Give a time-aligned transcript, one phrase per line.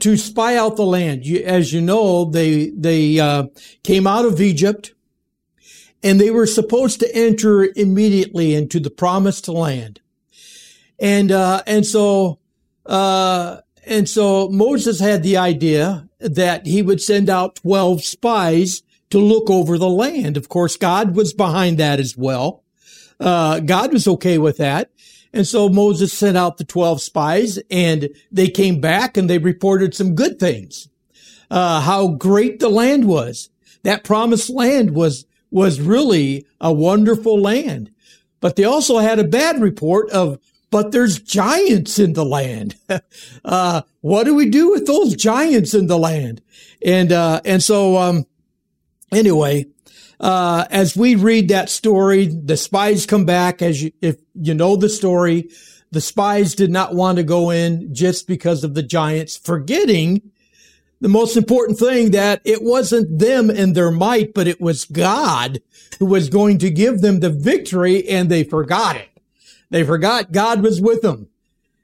[0.00, 1.26] to spy out the land.
[1.26, 3.46] As you know, they, they uh,
[3.82, 4.94] came out of Egypt
[6.02, 10.00] and they were supposed to enter immediately into the promised land.
[10.98, 12.38] And, uh, and so,
[12.86, 19.18] uh, and so Moses had the idea that he would send out 12 spies to
[19.18, 20.36] look over the land.
[20.36, 22.62] Of course, God was behind that as well.
[23.18, 24.90] Uh, God was okay with that.
[25.32, 29.94] And so Moses sent out the 12 spies and they came back and they reported
[29.94, 30.88] some good things.
[31.50, 33.50] Uh, how great the land was.
[33.82, 37.90] That promised land was, was really a wonderful land.
[38.40, 40.38] But they also had a bad report of,
[40.70, 42.76] but there's giants in the land.
[43.44, 46.42] uh, what do we do with those giants in the land?
[46.84, 48.26] And, uh, and so, um,
[49.12, 49.66] anyway,
[50.22, 53.60] uh, as we read that story, the spies come back.
[53.60, 55.50] As you, if you know the story,
[55.90, 60.22] the spies did not want to go in just because of the giants, forgetting
[61.00, 65.60] the most important thing that it wasn't them and their might, but it was God
[65.98, 69.08] who was going to give them the victory, and they forgot it.
[69.70, 71.28] They forgot God was with them,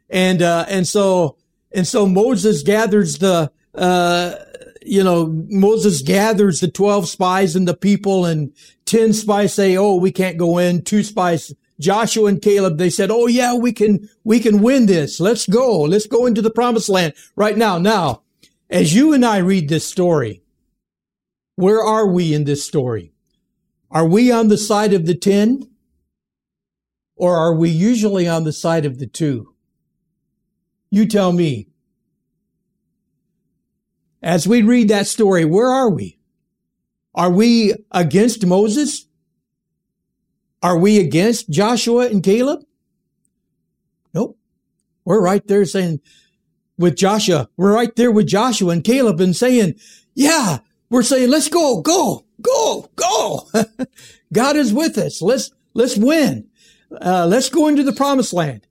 [0.08, 1.36] and uh, and so
[1.72, 4.34] and so Moses gathers the uh,
[4.88, 8.52] you know, Moses gathers the 12 spies and the people and
[8.86, 10.82] 10 spies say, Oh, we can't go in.
[10.82, 15.20] Two spies, Joshua and Caleb, they said, Oh yeah, we can, we can win this.
[15.20, 15.80] Let's go.
[15.82, 17.78] Let's go into the promised land right now.
[17.78, 18.22] Now,
[18.70, 20.42] as you and I read this story,
[21.56, 23.12] where are we in this story?
[23.90, 25.68] Are we on the side of the 10?
[27.16, 29.54] Or are we usually on the side of the two?
[30.90, 31.68] You tell me.
[34.22, 36.18] As we read that story, where are we?
[37.14, 39.06] Are we against Moses?
[40.62, 42.64] Are we against Joshua and Caleb?
[44.12, 44.38] Nope.
[45.04, 46.00] We're right there saying
[46.76, 49.74] with Joshua, we're right there with Joshua and Caleb and saying,
[50.14, 50.58] yeah,
[50.90, 53.48] we're saying, let's go, go, go, go.
[54.32, 55.22] God is with us.
[55.22, 56.48] Let's, let's win.
[56.90, 58.66] Uh, let's go into the promised land.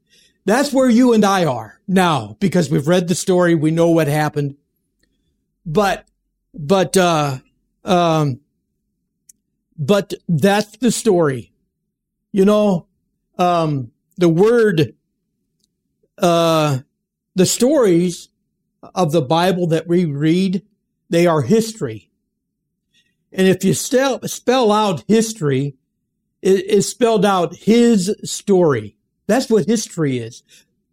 [0.45, 3.53] That's where you and I are now because we've read the story.
[3.53, 4.55] We know what happened.
[5.67, 6.07] But,
[6.53, 7.39] but, uh,
[7.83, 8.39] um,
[9.77, 11.51] but that's the story.
[12.31, 12.87] You know,
[13.37, 14.95] um, the word,
[16.17, 16.79] uh,
[17.35, 18.29] the stories
[18.95, 20.63] of the Bible that we read,
[21.09, 22.09] they are history.
[23.31, 25.75] And if you spell, spell out history,
[26.41, 28.95] it is spelled out his story.
[29.27, 30.43] That's what history is.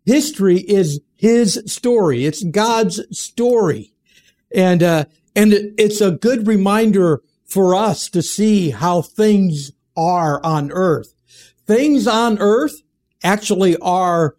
[0.05, 2.27] History is his story.
[2.27, 3.94] It's God's story.
[4.55, 5.05] And, uh,
[5.35, 11.15] and it's a good reminder for us to see how things are on earth.
[11.67, 12.83] Things on earth
[13.23, 14.37] actually are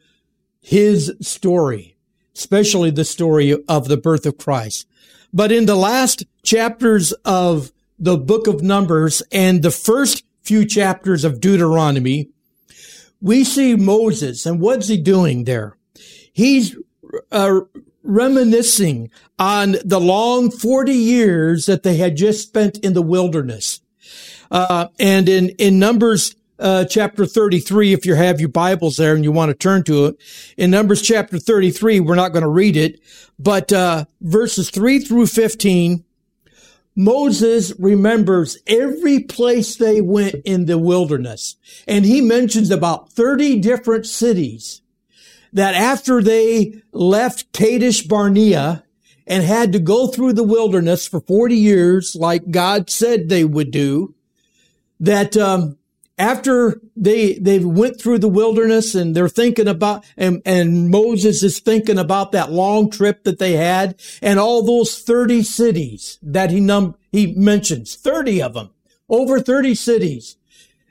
[0.61, 1.97] his story,
[2.35, 4.87] especially the story of the birth of Christ.
[5.33, 11.23] But in the last chapters of the book of Numbers and the first few chapters
[11.23, 12.29] of Deuteronomy,
[13.21, 15.77] we see Moses and what's he doing there?
[16.31, 16.75] He's
[17.31, 17.61] uh,
[18.05, 23.81] reminiscing on the long 40 years that they had just spent in the wilderness.
[24.51, 29.23] Uh, and in, in Numbers uh, chapter 33, if you have your Bibles there and
[29.23, 30.17] you want to turn to it,
[30.57, 32.99] in Numbers chapter 33, we're not going to read it,
[33.37, 36.05] but uh, verses 3 through 15,
[36.95, 41.57] Moses remembers every place they went in the wilderness.
[41.87, 44.81] And he mentions about 30 different cities
[45.55, 48.83] that after they left Kadesh Barnea
[49.25, 53.71] and had to go through the wilderness for 40 years, like God said they would
[53.71, 54.13] do,
[54.99, 55.77] that, um,
[56.17, 61.59] after they they went through the wilderness and they're thinking about and and Moses is
[61.59, 66.61] thinking about that long trip that they had and all those 30 cities that he
[66.61, 68.69] num he mentions 30 of them
[69.09, 70.37] over 30 cities.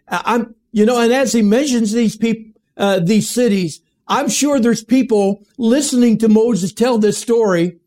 [0.06, 4.84] I'm you know and as he mentions these people uh, these cities I'm sure there's
[4.84, 7.78] people listening to Moses tell this story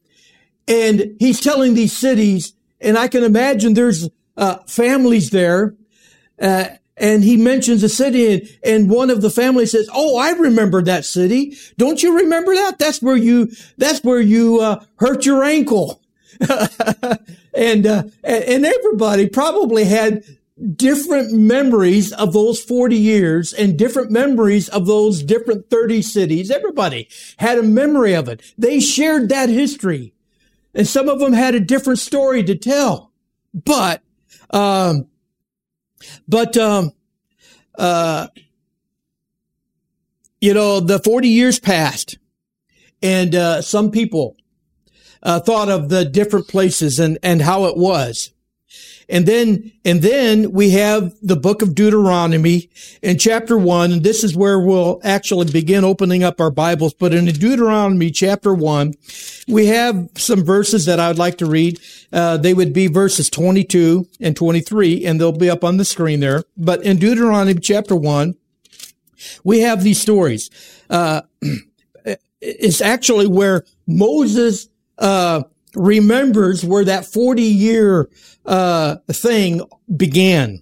[0.68, 5.76] and he's telling these cities and I can imagine there's uh, families there
[6.42, 6.66] uh,
[6.96, 10.82] and he mentions a city and, and one of the family says, Oh, I remember
[10.84, 11.56] that city.
[11.78, 12.80] Don't you remember that?
[12.80, 16.02] That's where you, that's where you, uh, hurt your ankle.
[17.54, 20.24] and, uh, and everybody probably had
[20.76, 26.50] different memories of those 40 years and different memories of those different 30 cities.
[26.50, 28.42] Everybody had a memory of it.
[28.58, 30.14] They shared that history
[30.78, 33.12] and some of them had a different story to tell.
[33.52, 34.04] But,
[34.52, 35.08] um,
[36.28, 36.92] but, um,
[37.78, 38.28] uh,
[40.40, 42.20] you know, the 40 years passed
[43.02, 44.38] and, uh, some people,
[45.24, 48.32] uh, thought of the different places and, and how it was.
[49.10, 52.70] And then, and then we have the book of Deuteronomy
[53.02, 53.92] in chapter one.
[53.92, 56.94] And this is where we'll actually begin opening up our Bibles.
[56.94, 58.96] But in Deuteronomy chapter one,
[59.48, 61.80] we have some verses that I would like to read.
[62.12, 66.20] Uh, they would be verses 22 and 23, and they'll be up on the screen
[66.20, 66.44] there.
[66.58, 68.36] But in Deuteronomy chapter one,
[69.44, 70.50] we have these stories.
[70.90, 71.22] Uh,
[72.42, 74.68] it's actually where Moses,
[74.98, 75.44] uh,
[75.76, 78.10] remembers where that 40 year
[78.46, 79.62] uh, thing
[79.96, 80.62] began.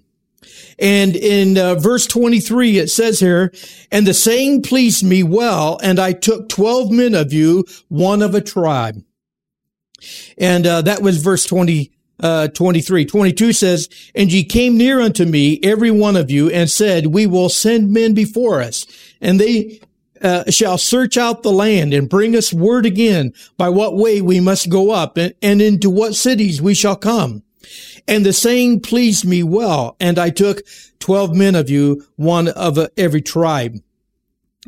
[0.78, 3.54] And in uh, verse 23, it says here,
[3.92, 8.36] and the saying pleased me well, and I took 12 men of you, one of
[8.36, 9.02] a tribe.
[10.38, 13.06] And uh, that was verse 20, uh, 23.
[13.06, 17.26] 22 says, and ye came near unto me, every one of you, and said, we
[17.26, 18.86] will send men before us.
[19.22, 19.80] And they
[20.22, 24.40] uh, shall search out the land and bring us word again by what way we
[24.40, 27.44] must go up and, and into what cities we shall come.
[28.08, 29.96] And the saying pleased me well.
[30.00, 30.62] And I took
[31.00, 33.78] 12 men of you, one of every tribe.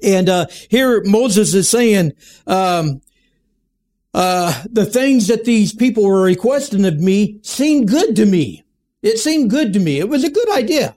[0.03, 2.13] And, uh, here Moses is saying,
[2.45, 3.01] um,
[4.13, 8.63] uh, the things that these people were requesting of me seemed good to me.
[9.01, 9.99] It seemed good to me.
[9.99, 10.95] It was a good idea.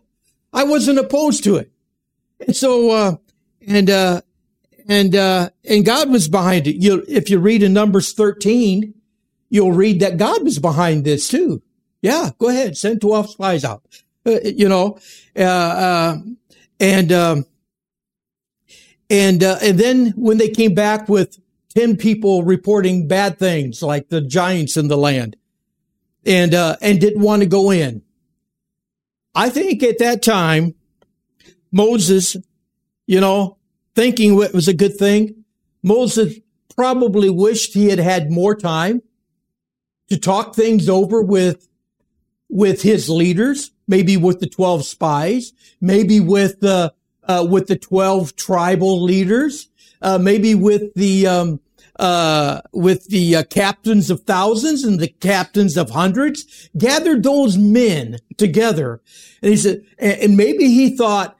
[0.53, 1.70] I wasn't opposed to it.
[2.46, 3.17] And so, uh,
[3.67, 4.23] and, uh,
[4.91, 6.75] and, uh, and God was behind it.
[6.75, 8.93] You, if you read in Numbers 13,
[9.49, 11.63] you'll read that God was behind this too.
[12.03, 12.77] Yeah, go ahead.
[12.77, 13.85] Send 12 spies out.
[14.27, 14.99] Uh, you know,
[15.37, 16.17] uh, uh,
[16.81, 17.47] and, um,
[19.09, 21.39] and, uh, and then when they came back with
[21.77, 25.37] 10 people reporting bad things like the giants in the land
[26.27, 28.03] and, uh, and didn't want to go in.
[29.37, 30.75] I think at that time,
[31.71, 32.37] Moses,
[33.07, 33.57] you know,
[34.00, 35.44] thinking it was a good thing.
[35.82, 36.38] Moses
[36.75, 39.02] probably wished he had had more time
[40.08, 41.69] to talk things over with,
[42.49, 45.52] with his leaders, maybe with the 12 spies,
[45.82, 46.94] maybe with the,
[47.25, 49.69] uh, with the 12 tribal leaders,
[50.00, 51.61] uh, maybe with the, um,
[51.99, 58.17] uh, with the uh, captains of thousands and the captains of hundreds, gathered those men
[58.38, 59.03] together.
[59.43, 61.37] And he said, and maybe he thought,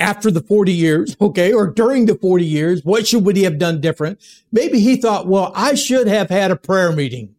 [0.00, 3.58] after the 40 years, okay, or during the 40 years, what should would he have
[3.58, 4.20] done different?
[4.52, 7.34] Maybe he thought, well, I should have had a prayer meeting.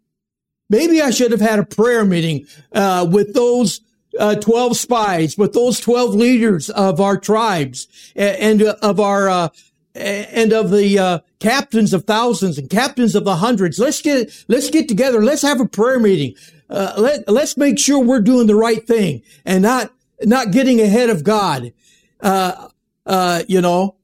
[0.70, 3.82] Maybe I should have had a prayer meeting uh, with those
[4.20, 9.30] uh, 12 spies, with those 12 leaders of our tribes and, and uh, of our
[9.30, 9.50] uh,
[9.96, 13.80] and of the uh, captains of thousands and captains of the hundreds.
[13.80, 15.24] Let's get let's get together.
[15.24, 16.36] Let's have a prayer meeting.
[16.70, 19.92] Uh, let let's make sure we're doing the right thing and not
[20.22, 21.74] not getting ahead of God
[22.22, 22.70] uh,
[23.06, 23.96] uh, you know,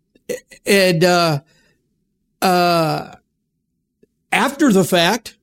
[0.66, 1.42] and, uh,
[2.42, 3.16] uh,
[4.32, 5.38] after the fact,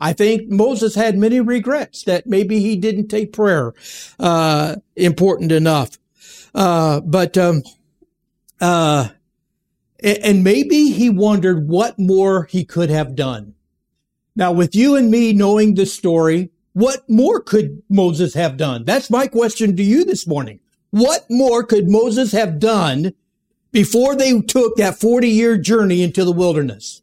[0.00, 3.72] I think Moses had many regrets that maybe he didn't take prayer,
[4.18, 5.98] uh, important enough.
[6.54, 7.62] Uh, but, um,
[8.60, 9.08] uh,
[10.02, 13.54] and maybe he wondered what more he could have done.
[14.34, 18.84] Now, with you and me knowing the story, what more could Moses have done?
[18.84, 20.58] That's my question to you this morning.
[20.92, 23.14] What more could Moses have done
[23.72, 27.00] before they took that 40 year journey into the wilderness?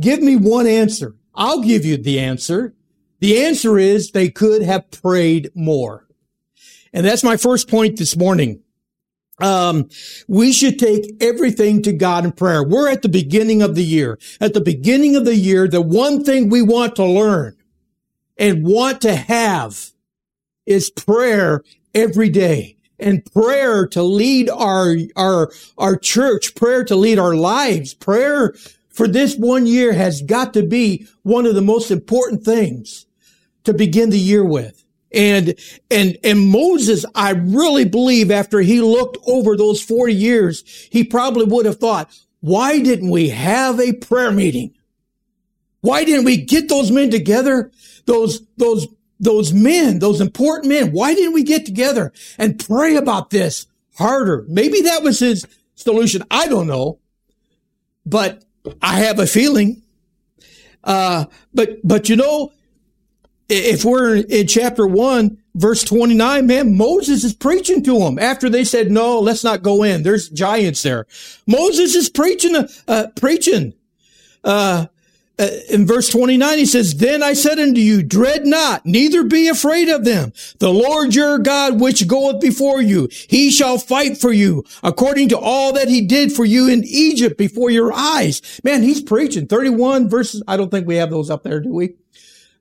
[0.00, 1.14] Give me one answer.
[1.32, 2.74] I'll give you the answer.
[3.20, 6.08] The answer is they could have prayed more.
[6.92, 8.62] And that's my first point this morning.
[9.40, 9.88] Um,
[10.26, 12.64] we should take everything to God in prayer.
[12.64, 14.18] We're at the beginning of the year.
[14.40, 17.56] At the beginning of the year, the one thing we want to learn
[18.36, 19.92] and want to have
[20.66, 21.62] is prayer
[21.94, 27.94] every day and prayer to lead our, our, our church, prayer to lead our lives,
[27.94, 28.54] prayer
[28.90, 33.06] for this one year has got to be one of the most important things
[33.64, 34.84] to begin the year with.
[35.12, 35.54] And,
[35.90, 41.46] and, and Moses, I really believe after he looked over those 40 years, he probably
[41.46, 44.74] would have thought, why didn't we have a prayer meeting?
[45.80, 47.72] Why didn't we get those men together?
[48.06, 48.86] Those, those
[49.20, 54.44] those men, those important men, why didn't we get together and pray about this harder?
[54.48, 56.24] Maybe that was his solution.
[56.30, 56.98] I don't know,
[58.06, 58.42] but
[58.82, 59.82] I have a feeling.
[60.82, 62.52] Uh, but, but you know,
[63.50, 68.64] if we're in chapter one, verse 29, man, Moses is preaching to them after they
[68.64, 70.02] said, no, let's not go in.
[70.02, 71.06] There's giants there.
[71.46, 72.56] Moses is preaching,
[72.88, 73.74] uh, preaching,
[74.44, 74.86] uh,
[75.40, 79.48] Uh, in verse 29, he says, Then I said unto you, dread not, neither be
[79.48, 80.34] afraid of them.
[80.58, 85.38] The Lord your God, which goeth before you, he shall fight for you according to
[85.38, 88.60] all that he did for you in Egypt before your eyes.
[88.62, 90.42] Man, he's preaching 31 verses.
[90.46, 91.94] I don't think we have those up there, do we?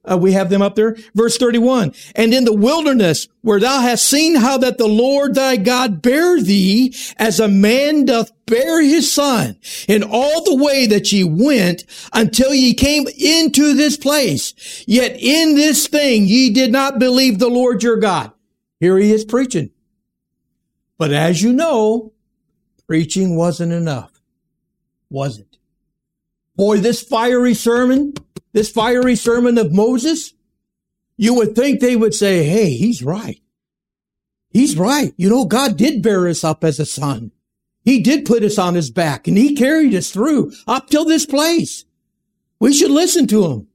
[0.09, 0.95] Uh, we have them up there.
[1.13, 1.93] Verse 31.
[2.15, 6.41] And in the wilderness where thou hast seen how that the Lord thy God bare
[6.41, 11.85] thee as a man doth bear his son in all the way that ye went
[12.13, 14.83] until ye came into this place.
[14.87, 18.31] Yet in this thing ye did not believe the Lord your God.
[18.79, 19.71] Here he is preaching.
[20.97, 22.13] But as you know,
[22.87, 24.11] preaching wasn't enough.
[25.09, 25.57] Was it?
[26.55, 28.13] Boy, this fiery sermon
[28.51, 30.33] this fiery sermon of Moses,
[31.17, 33.41] you would think they would say, Hey, he's right.
[34.49, 35.13] He's right.
[35.17, 37.31] You know, God did bear us up as a son.
[37.83, 41.25] He did put us on his back and he carried us through up till this
[41.25, 41.85] place.
[42.59, 43.67] We should listen to him.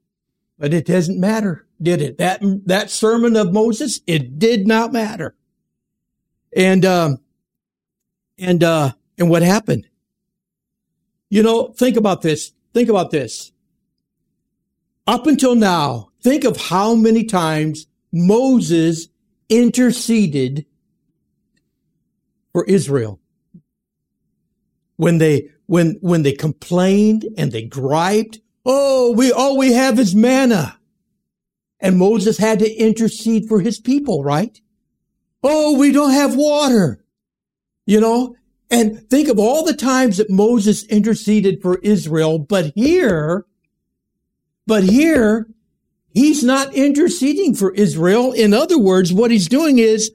[0.57, 2.17] But it doesn't matter, did it?
[2.17, 5.35] That, that sermon of Moses, it did not matter.
[6.55, 7.19] And, um,
[8.37, 9.87] and, uh, and what happened?
[11.29, 12.53] You know, think about this.
[12.73, 13.51] Think about this.
[15.07, 19.07] Up until now, think of how many times Moses
[19.49, 20.65] interceded
[22.51, 23.19] for Israel.
[24.97, 30.15] When they, when, when they complained and they griped, oh, we, all we have is
[30.15, 30.79] manna.
[31.79, 34.59] And Moses had to intercede for his people, right?
[35.43, 37.03] Oh, we don't have water.
[37.85, 38.35] You know,
[38.71, 43.45] and think of all the times that Moses interceded for Israel, but here
[44.67, 45.47] but here,
[46.13, 48.31] he's not interceding for Israel.
[48.31, 50.11] In other words, what he's doing is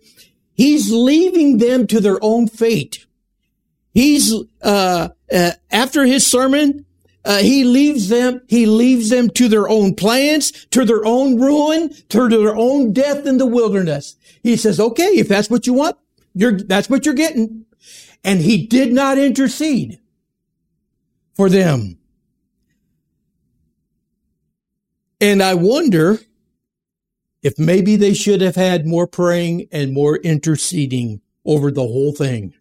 [0.53, 3.07] he's leaving them to their own fate.
[3.93, 6.87] He's, uh, uh, after his sermon,
[7.25, 11.91] uh, he leaves them, he leaves them to their own plans, to their own ruin,
[12.09, 14.17] to their own death in the wilderness.
[14.43, 15.97] He says, okay, if that's what you want,
[16.35, 17.67] you're, that's what you're getting.
[18.25, 20.01] And he did not intercede
[21.35, 22.00] for them.
[25.21, 26.19] And I wonder
[27.43, 32.55] if maybe they should have had more praying and more interceding over the whole thing.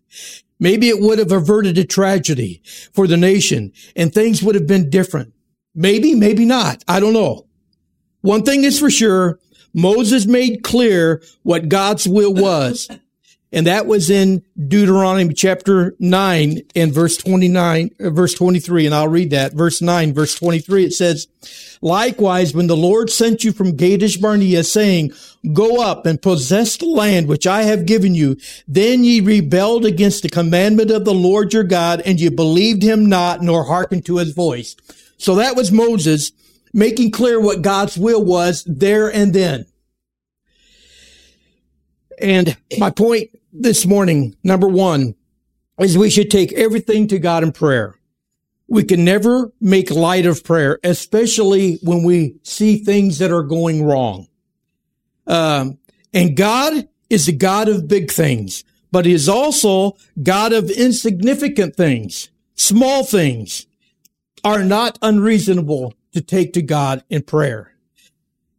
[0.60, 2.62] Maybe it would have averted a tragedy
[2.94, 5.34] for the nation and things would have been different.
[5.74, 6.84] Maybe, maybe not.
[6.88, 7.48] I don't know.
[8.22, 9.40] One thing is for sure.
[9.74, 12.90] Moses made clear what God's will was.
[13.52, 18.86] And that was in Deuteronomy chapter 9 and verse 29, uh, verse 23.
[18.86, 19.54] And I'll read that.
[19.54, 20.86] Verse 9, verse 23.
[20.86, 21.28] It says,
[21.82, 25.14] Likewise, when the Lord sent you from Kadesh Barnea, saying,
[25.52, 28.38] Go up and possess the land which I have given you,
[28.68, 33.08] then ye rebelled against the commandment of the Lord your God, and ye believed him
[33.08, 34.76] not, nor hearkened to his voice.
[35.18, 36.34] So that was Moses
[36.72, 39.66] making clear what God's will was there and then.
[42.22, 45.16] And my point this morning, number one,
[45.80, 47.96] is we should take everything to God in prayer.
[48.68, 53.84] We can never make light of prayer, especially when we see things that are going
[53.84, 54.28] wrong.
[55.26, 55.80] Um,
[56.14, 61.76] and God is the God of big things, but he is also God of insignificant
[61.76, 62.30] things.
[62.56, 63.66] Small things
[64.44, 67.74] are not unreasonable to take to God in prayer.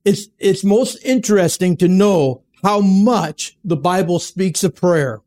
[0.05, 5.21] It's, it's most interesting to know how much the Bible speaks of prayer.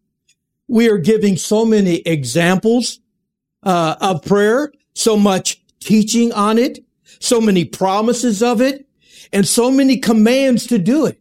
[0.68, 3.00] We are giving so many examples
[3.64, 6.80] uh, of prayer, so much teaching on it,
[7.20, 8.88] so many promises of it,
[9.32, 11.20] and so many commands to do it.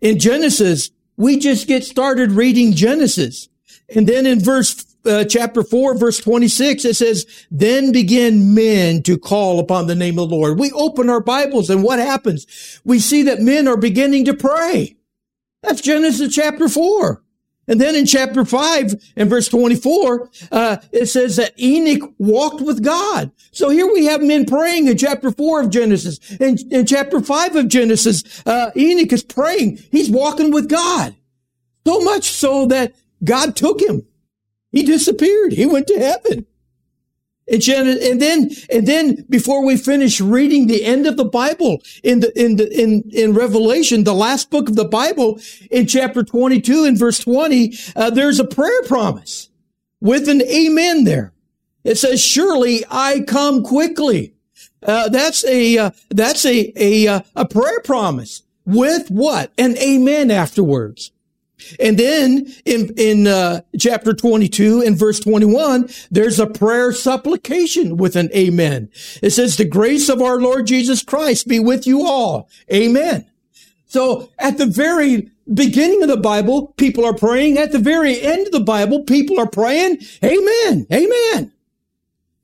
[0.00, 3.48] In Genesis, we just get started reading Genesis.
[3.94, 9.16] And then in verse, uh, chapter 4, verse 26, it says, then begin men to
[9.16, 10.58] call upon the name of the Lord.
[10.58, 12.80] We open our Bibles and what happens?
[12.84, 14.95] We see that men are beginning to pray.
[15.66, 17.22] That's Genesis chapter 4.
[17.68, 22.84] And then in chapter 5 and verse 24, uh, it says that Enoch walked with
[22.84, 23.32] God.
[23.50, 26.20] So here we have men praying in chapter 4 of Genesis.
[26.36, 29.80] In, in chapter 5 of Genesis, uh, Enoch is praying.
[29.90, 31.16] He's walking with God.
[31.84, 32.94] So much so that
[33.24, 34.06] God took him.
[34.70, 35.52] He disappeared.
[35.52, 36.46] He went to heaven.
[37.48, 42.32] And then, and then before we finish reading the end of the Bible in the,
[42.40, 45.38] in the, in, in Revelation, the last book of the Bible
[45.70, 49.48] in chapter 22 and verse 20, uh, there's a prayer promise
[50.00, 51.32] with an amen there.
[51.84, 54.34] It says, surely I come quickly.
[54.82, 59.52] Uh, that's a, uh, that's a, a, uh, a prayer promise with what?
[59.56, 61.12] An amen afterwards.
[61.80, 68.14] And then in, in uh, chapter 22 and verse 21, there's a prayer supplication with
[68.14, 68.90] an amen.
[69.22, 72.48] It says, the grace of our Lord Jesus Christ be with you all.
[72.72, 73.26] Amen.
[73.86, 77.56] So at the very beginning of the Bible, people are praying.
[77.56, 79.98] At the very end of the Bible, people are praying.
[80.22, 80.86] Amen.
[80.92, 81.52] Amen.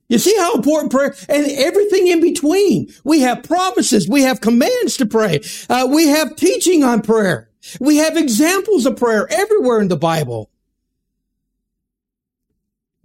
[0.09, 2.93] You see how important prayer and everything in between.
[3.03, 4.07] We have promises.
[4.07, 5.41] We have commands to pray.
[5.69, 7.49] Uh, we have teaching on prayer.
[7.79, 10.49] We have examples of prayer everywhere in the Bible.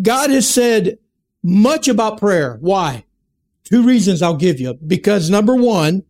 [0.01, 0.99] God has said
[1.43, 2.59] much about prayer.
[2.61, 3.05] Why?
[3.65, 4.75] Two reasons I'll give you.
[4.75, 6.05] Because number one,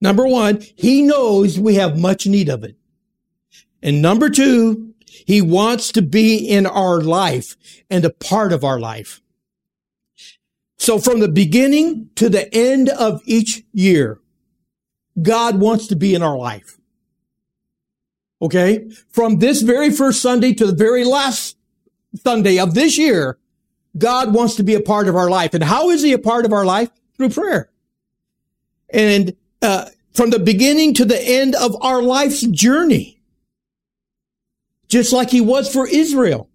[0.00, 2.76] number one, he knows we have much need of it.
[3.82, 7.56] And number two, he wants to be in our life
[7.90, 9.20] and a part of our life.
[10.76, 14.20] So from the beginning to the end of each year,
[15.20, 16.78] God wants to be in our life.
[18.44, 18.90] Okay.
[19.08, 21.56] From this very first Sunday to the very last
[22.22, 23.38] Sunday of this year,
[23.96, 25.54] God wants to be a part of our life.
[25.54, 26.90] And how is he a part of our life?
[27.16, 27.70] Through prayer.
[28.90, 33.18] And, uh, from the beginning to the end of our life's journey.
[34.88, 36.50] Just like he was for Israel.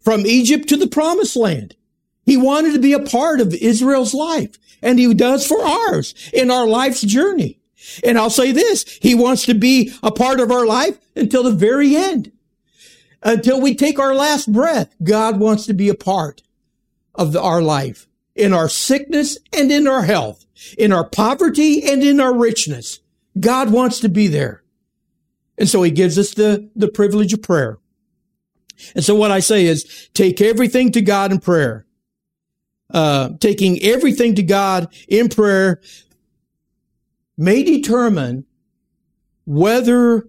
[0.00, 1.76] From Egypt to the promised land.
[2.24, 4.56] He wanted to be a part of Israel's life.
[4.80, 7.58] And he does for ours in our life's journey.
[8.02, 11.52] And I'll say this, he wants to be a part of our life until the
[11.52, 12.32] very end.
[13.22, 16.42] Until we take our last breath, God wants to be a part
[17.14, 20.44] of the, our life in our sickness and in our health,
[20.76, 23.00] in our poverty and in our richness.
[23.38, 24.62] God wants to be there.
[25.58, 27.78] And so he gives us the, the privilege of prayer.
[28.94, 31.86] And so what I say is take everything to God in prayer.
[32.90, 35.80] Uh, taking everything to God in prayer
[37.38, 38.44] may determine
[39.46, 40.28] whether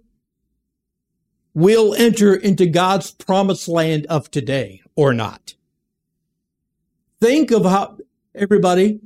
[1.53, 5.55] we'll enter into God's promised land of today or not.
[7.21, 7.97] Think of how,
[8.35, 8.99] everybody,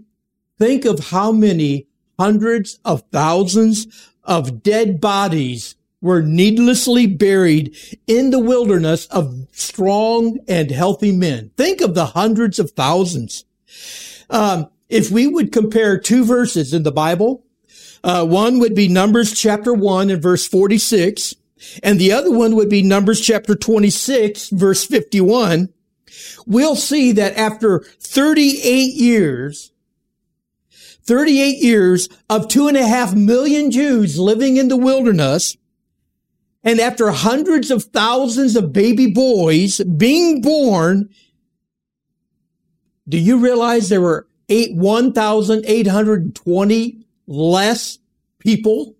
[0.58, 1.88] think of how many
[2.20, 10.70] hundreds of thousands of dead bodies were needlessly buried in the wilderness of strong and
[10.72, 11.52] healthy men.
[11.58, 13.46] Think of the hundreds of thousands.
[14.30, 17.46] Um, if we would compare two verses in the Bible,
[18.04, 21.36] uh, one would be Numbers chapter 1 and verse 46,
[21.84, 25.70] and the other one would be Numbers chapter 26, verse 51.
[26.46, 29.72] We'll see that after 38 years,
[31.04, 35.58] 38 years of two and a half million Jews living in the wilderness,
[36.64, 41.10] and after hundreds of thousands of baby boys being born,
[43.08, 48.00] do you realize there were eight, 1,820 less
[48.40, 48.96] people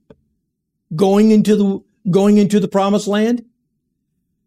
[0.96, 3.46] going into the, going into the promised land?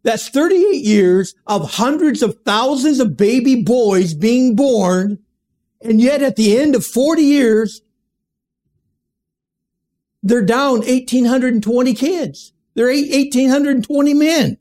[0.02, 5.18] That's 38 years of hundreds of thousands of baby boys being born.
[5.82, 7.82] And yet at the end of 40 years,
[10.22, 12.52] they're down 1,820 kids.
[12.74, 14.58] They're 1,820 men.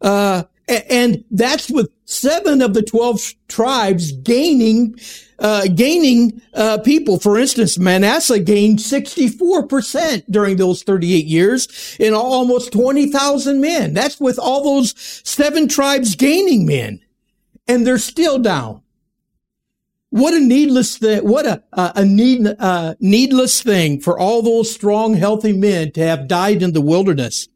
[0.00, 4.96] Uh, and that's with seven of the 12 tribes gaining
[5.38, 7.18] uh, gaining uh, people.
[7.18, 13.92] For instance, Manasseh gained 64% during those 38 years in almost 20,000 men.
[13.92, 14.94] That's with all those
[15.28, 17.00] seven tribes gaining men.
[17.68, 18.82] And they're still down.
[20.10, 25.14] What a needless thing, what a, a need, uh, needless thing for all those strong,
[25.14, 27.48] healthy men to have died in the wilderness.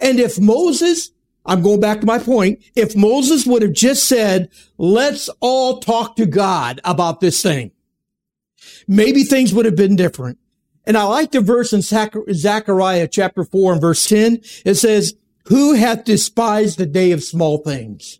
[0.00, 1.12] And if Moses
[1.44, 2.62] I'm going back to my point.
[2.76, 7.72] If Moses would have just said, let's all talk to God about this thing,
[8.86, 10.38] maybe things would have been different.
[10.84, 14.40] And I like the verse in Zechariah chapter 4 and verse 10.
[14.64, 15.14] It says,
[15.46, 18.18] who hath despised the day of small things?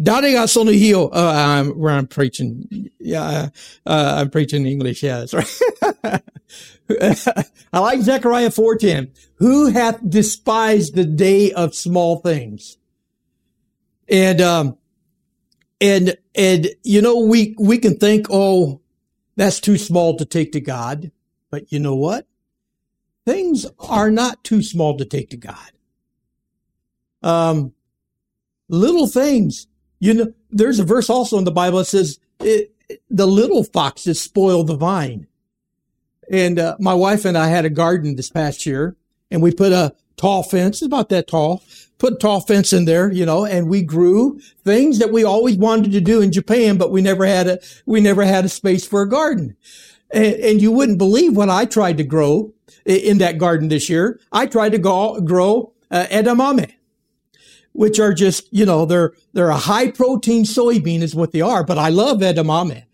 [0.00, 1.10] Daregas on the heel.
[1.12, 2.90] Uh, I'm, I'm preaching.
[2.98, 3.50] Yeah,
[3.86, 5.02] uh, I'm preaching English.
[5.02, 6.22] Yeah, that's right.
[7.72, 9.10] I like Zechariah 4.10.
[9.36, 12.78] Who hath despised the day of small things?
[14.08, 14.78] And, um,
[15.80, 18.80] and, and, you know, we, we can think, oh,
[19.36, 21.10] that's too small to take to God.
[21.50, 22.26] But you know what?
[23.24, 25.70] Things are not too small to take to God.
[27.22, 27.72] Um,
[28.68, 29.66] little things
[29.98, 32.74] You know, there's a verse also in the Bible that says it,
[33.08, 35.26] the little foxes spoil the vine.
[36.30, 38.96] And uh, my wife and I had a garden this past year,
[39.30, 41.62] and we put a tall fence, about that tall,
[41.98, 45.56] put a tall fence in there, you know, and we grew things that we always
[45.56, 48.86] wanted to do in Japan, but we never had a we never had a space
[48.86, 49.56] for a garden.
[50.10, 52.52] And, and you wouldn't believe what I tried to grow
[52.84, 54.20] in that garden this year.
[54.30, 56.72] I tried to go, grow uh, edamame,
[57.72, 61.64] which are just, you know, they're, they're a high protein soybean is what they are,
[61.64, 62.84] but I love edamame.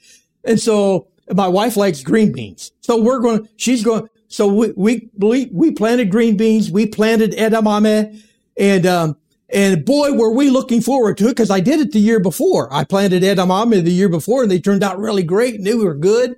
[0.44, 2.72] And so my wife likes green beans.
[2.80, 6.70] So we're going, she's going, so we, we, we, planted green beans.
[6.70, 8.22] We planted edamame
[8.56, 9.16] and, um,
[9.52, 12.72] and boy, were we looking forward to it because I did it the year before.
[12.72, 15.94] I planted edamame the year before and they turned out really great and they were
[15.94, 16.36] good.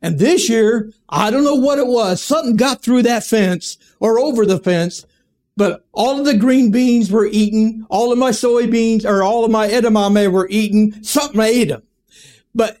[0.00, 2.22] And this year, I don't know what it was.
[2.22, 5.06] Something got through that fence or over the fence,
[5.56, 7.86] but all of the green beans were eaten.
[7.88, 11.02] All of my soybeans or all of my edamame were eaten.
[11.04, 11.82] Something ate them.
[12.54, 12.78] But,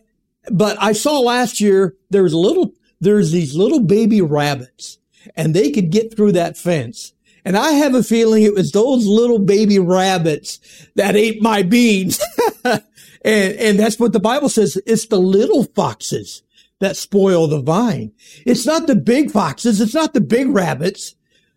[0.50, 4.98] but I saw last year there was a little, there's these little baby rabbits
[5.36, 7.12] and they could get through that fence.
[7.44, 10.60] And I have a feeling it was those little baby rabbits
[10.94, 12.20] that ate my beans.
[12.64, 12.82] and,
[13.24, 14.80] and that's what the Bible says.
[14.86, 16.42] It's the little foxes
[16.78, 18.12] that spoil the vine.
[18.46, 19.80] It's not the big foxes.
[19.80, 21.14] It's not the big rabbits.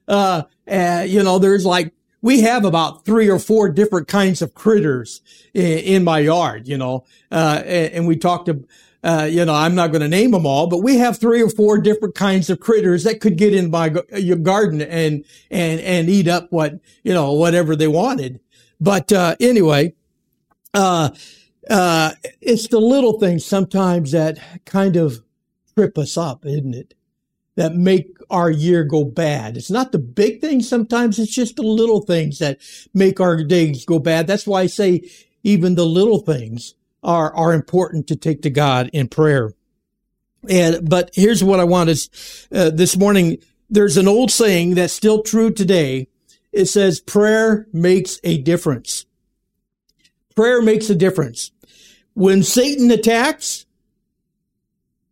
[0.07, 1.93] Uh, uh, you know, there's like,
[2.25, 5.21] we have about three or four different kinds of critters
[5.53, 8.65] in, in my yard, you know, uh, and, we talked to,
[9.03, 11.49] uh, you know, I'm not going to name them all, but we have three or
[11.51, 16.09] four different kinds of critters that could get in my your garden and, and, and
[16.09, 18.39] eat up what, you know, whatever they wanted.
[18.81, 19.93] But, uh, anyway,
[20.73, 21.11] uh,
[21.69, 25.21] uh, it's the little things sometimes that kind of
[25.75, 26.95] trip us up, isn't it?
[27.55, 29.55] That make our year go bad.
[29.55, 30.67] It's not the big things.
[30.67, 32.59] Sometimes it's just the little things that
[32.93, 34.27] make our days go bad.
[34.27, 35.09] That's why I say
[35.43, 39.53] even the little things are, are important to take to God in prayer.
[40.49, 43.37] And, but here's what I want is, uh, this morning,
[43.69, 46.07] there's an old saying that's still true today.
[46.51, 49.05] It says prayer makes a difference.
[50.35, 51.51] Prayer makes a difference.
[52.15, 53.65] When Satan attacks,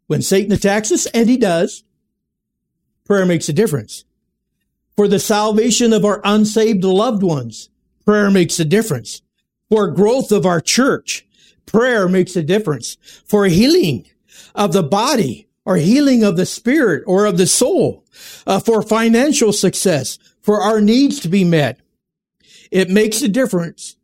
[0.08, 1.84] when Satan attacks us, and he does,
[3.14, 4.06] prayer makes a difference.
[4.96, 7.70] For the salvation of our unsaved loved ones,
[8.08, 9.22] prayer makes a difference.
[9.70, 11.28] For growth of our church,
[11.68, 12.98] prayer makes a difference.
[13.24, 14.08] For healing
[14.56, 18.04] of the body, or healing of the spirit or of the soul,
[18.48, 21.80] uh, for financial success, for our needs to be met.
[22.72, 23.96] It makes a difference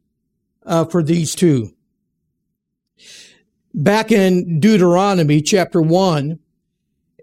[0.68, 1.74] uh, for these two
[3.74, 6.38] back in Deuteronomy chapter 1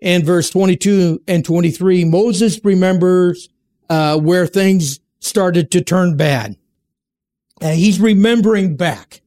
[0.02, 3.48] and verse 22 and 23, Moses remembers
[3.88, 6.56] uh, where things started to turn bad.
[7.60, 9.22] And he's remembering back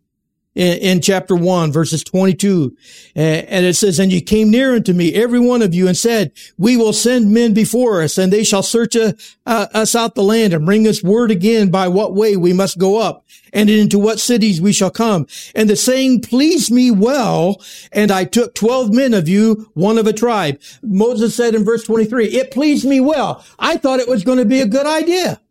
[0.55, 2.75] in, in chapter 1, verses 22.
[3.15, 6.31] And it says, And you came near unto me, every one of you, and said,
[6.57, 9.13] We will send men before us, and they shall search uh,
[9.45, 12.97] us out the land and bring us word again by what way we must go
[12.97, 15.27] up and into what cities we shall come.
[15.55, 20.07] And the saying pleased me well, and I took 12 men of you, one of
[20.07, 20.59] a tribe.
[20.81, 23.43] Moses said in verse 23, it pleased me well.
[23.57, 25.41] I thought it was going to be a good idea.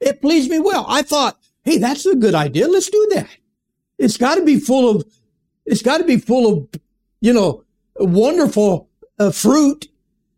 [0.00, 0.84] It pleased me well.
[0.88, 2.68] I thought, hey, that's a good idea.
[2.68, 3.28] Let's do that.
[3.98, 5.04] It's got to be full of,
[5.66, 6.80] it's got to be full of,
[7.20, 7.64] you know,
[7.96, 9.88] wonderful uh, fruit.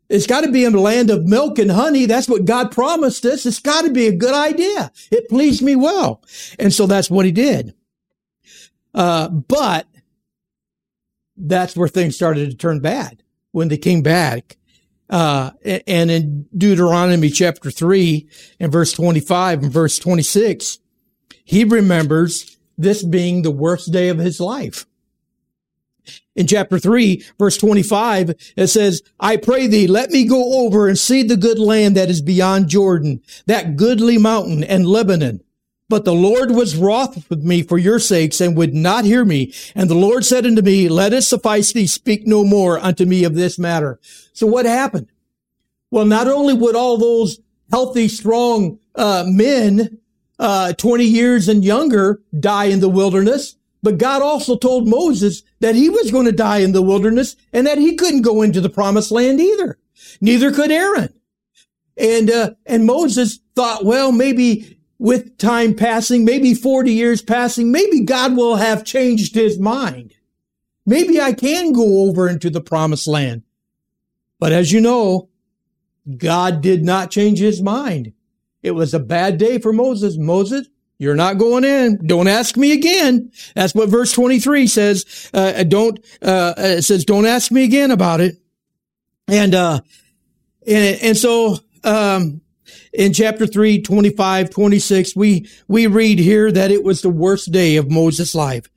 [0.08, 2.06] It's got to be a land of milk and honey.
[2.06, 3.44] That's what God promised us.
[3.44, 4.92] It's got to be a good idea.
[5.10, 6.22] It pleased me well.
[6.58, 7.74] And so that's what he did.
[8.94, 9.86] Uh, but
[11.36, 14.56] that's where things started to turn bad when they came back.
[15.08, 15.50] Uh,
[15.86, 20.78] and in Deuteronomy chapter three and verse 25 and verse 26,
[21.44, 24.86] he remembers this being the worst day of his life.
[26.34, 30.98] In chapter 3, verse 25, it says, I pray thee, let me go over and
[30.98, 35.42] see the good land that is beyond Jordan, that goodly mountain and Lebanon.
[35.88, 39.52] But the Lord was wroth with me for your sakes and would not hear me.
[39.74, 43.24] And the Lord said unto me, let it suffice thee, speak no more unto me
[43.24, 44.00] of this matter.
[44.32, 45.08] So what happened?
[45.90, 47.38] Well, not only would all those
[47.70, 49.98] healthy, strong uh, men
[50.38, 53.56] uh, 20 years and younger die in the wilderness.
[53.82, 57.66] But God also told Moses that he was going to die in the wilderness and
[57.66, 59.78] that he couldn't go into the promised land either.
[60.20, 61.12] Neither could Aaron.
[61.96, 68.00] And, uh, and Moses thought, well, maybe with time passing, maybe 40 years passing, maybe
[68.00, 70.14] God will have changed his mind.
[70.84, 73.42] Maybe I can go over into the promised land.
[74.38, 75.28] But as you know,
[76.16, 78.12] God did not change his mind.
[78.66, 80.18] It was a bad day for Moses.
[80.18, 80.66] Moses,
[80.98, 82.04] You're not going in.
[82.04, 83.30] Don't ask me again.
[83.54, 85.30] That's what verse 23 says.
[85.32, 88.38] Uh, don't, uh, it says, don't ask me again about it.
[89.28, 89.82] And, uh,
[90.66, 92.40] and, and so, um,
[92.92, 97.76] in chapter 3, 25, 26, we, we read here that it was the worst day
[97.76, 98.68] of Moses' life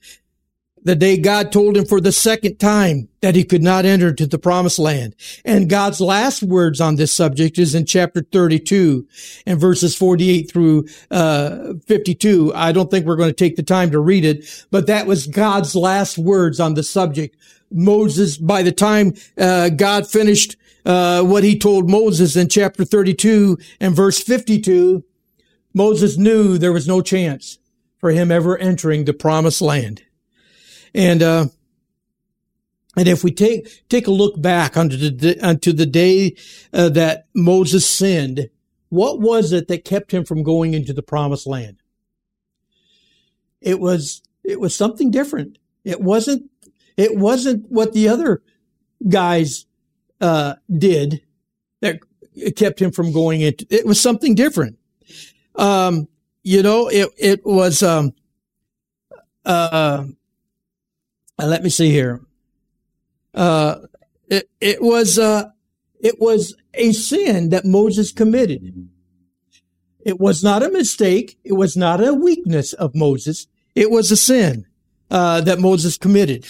[0.90, 4.26] the day God told him for the second time that he could not enter to
[4.26, 5.16] the promised land.
[5.46, 9.08] And God's last words on this subject is in chapter 32
[9.46, 12.54] and verses 48 through uh, 52.
[12.56, 15.28] I don't think we're going to take the time to read it, but that was
[15.28, 17.38] God's last words on the subject.
[17.70, 23.60] Moses, by the time uh, God finished uh, what he told Moses in chapter 32
[23.80, 25.04] and verse 52,
[25.72, 27.60] Moses knew there was no chance
[28.00, 30.02] for him ever entering the promised land.
[30.94, 31.46] And, uh,
[32.98, 36.36] and if we take, take a look back onto the, onto the day
[36.74, 38.50] uh, that Moses sinned,
[38.90, 41.78] what was it that kept him from going into the promised land?
[43.62, 45.58] It was, it was something different.
[45.84, 46.50] It wasn't,
[46.98, 48.42] it wasn't what the other
[49.08, 49.66] guys,
[50.20, 51.22] uh, did
[51.82, 52.00] that
[52.56, 54.78] kept him from going into, it was something different.
[55.56, 56.08] Um,
[56.44, 58.14] you know, it, it was, um,
[59.46, 60.06] uh,
[61.46, 62.22] let me see here.
[63.34, 63.76] Uh,
[64.28, 65.50] it, it was, uh,
[66.00, 68.90] it was a sin that Moses committed.
[70.06, 71.38] It was not a mistake.
[71.44, 73.48] It was not a weakness of Moses.
[73.76, 74.66] It was a sin,
[75.12, 76.48] uh, that Moses committed.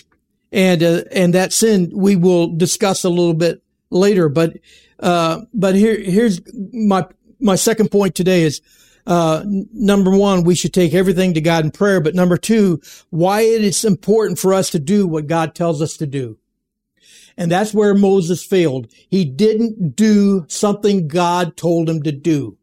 [0.51, 4.29] And, uh, and that sin we will discuss a little bit later.
[4.29, 4.57] But,
[4.99, 6.41] uh, but here, here's
[6.73, 7.05] my,
[7.39, 8.61] my second point today is,
[9.09, 9.43] uh,
[9.73, 11.99] number one, we should take everything to God in prayer.
[11.99, 15.97] But number two, why it is important for us to do what God tells us
[15.97, 16.37] to do.
[17.35, 18.85] And that's where Moses failed.
[19.09, 22.59] He didn't do something God told him to do.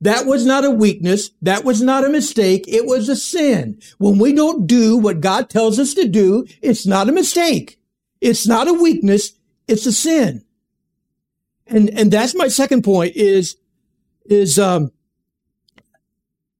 [0.00, 1.30] That was not a weakness.
[1.42, 2.66] That was not a mistake.
[2.68, 3.80] It was a sin.
[3.98, 7.80] When we don't do what God tells us to do, it's not a mistake.
[8.20, 9.32] It's not a weakness.
[9.66, 10.44] It's a sin.
[11.66, 13.56] And, and that's my second point is,
[14.26, 14.92] is, um,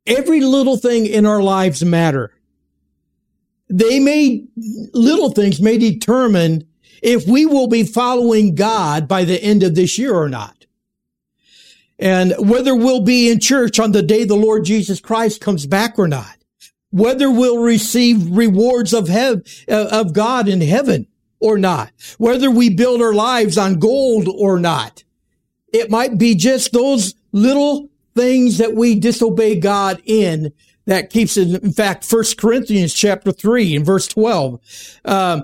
[0.07, 2.33] Every little thing in our lives matter.
[3.69, 4.45] They may,
[4.93, 6.67] little things may determine
[7.03, 10.67] if we will be following God by the end of this year or not.
[11.99, 15.99] And whether we'll be in church on the day the Lord Jesus Christ comes back
[15.99, 16.37] or not.
[16.91, 21.07] Whether we'll receive rewards of heaven, uh, of God in heaven
[21.41, 21.93] or not.
[22.19, 25.05] Whether we build our lives on gold or not.
[25.73, 30.53] It might be just those little things that we disobey God in
[30.87, 31.63] that keeps it.
[31.63, 34.61] In fact, First Corinthians chapter three and verse 12,
[35.05, 35.43] uh,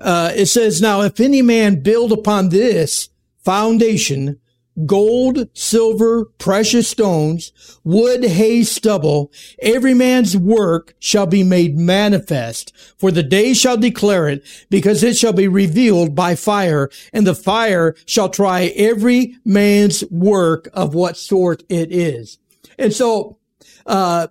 [0.00, 3.08] uh, it says, now if any man build upon this
[3.44, 4.40] foundation
[4.86, 7.52] gold, silver, precious stones,
[7.84, 9.30] wood, hay, stubble,
[9.60, 15.16] every man's work shall be made manifest, for the day shall declare it, because it
[15.16, 21.16] shall be revealed by fire, and the fire shall try every man's work of what
[21.16, 22.38] sort it is.
[22.78, 23.38] And so,
[23.86, 24.28] uh,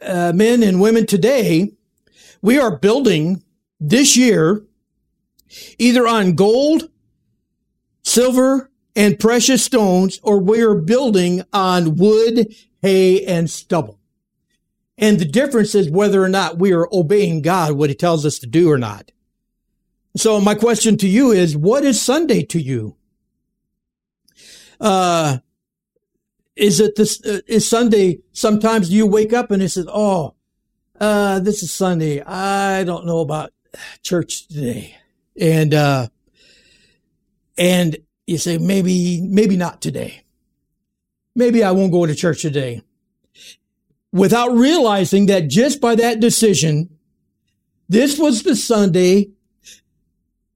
[0.00, 1.72] uh, men and women today,
[2.42, 3.42] we are building
[3.80, 4.64] this year
[5.78, 6.90] either on gold,
[8.02, 13.98] silver, and precious stones, or we're building on wood, hay, and stubble.
[14.96, 18.38] And the difference is whether or not we are obeying God, what he tells us
[18.38, 19.10] to do or not.
[20.16, 22.96] So my question to you is, what is Sunday to you?
[24.80, 25.38] Uh,
[26.54, 30.34] is it this, uh, is Sunday, sometimes you wake up and it says, oh,
[31.00, 32.22] uh, this is Sunday.
[32.22, 33.52] I don't know about
[34.02, 34.96] church today.
[35.40, 36.08] And, uh,
[37.58, 37.96] and
[38.26, 40.22] you say, maybe, maybe not today.
[41.36, 42.82] Maybe I won't go to church today.
[44.12, 46.88] Without realizing that just by that decision,
[47.88, 49.30] this was the Sunday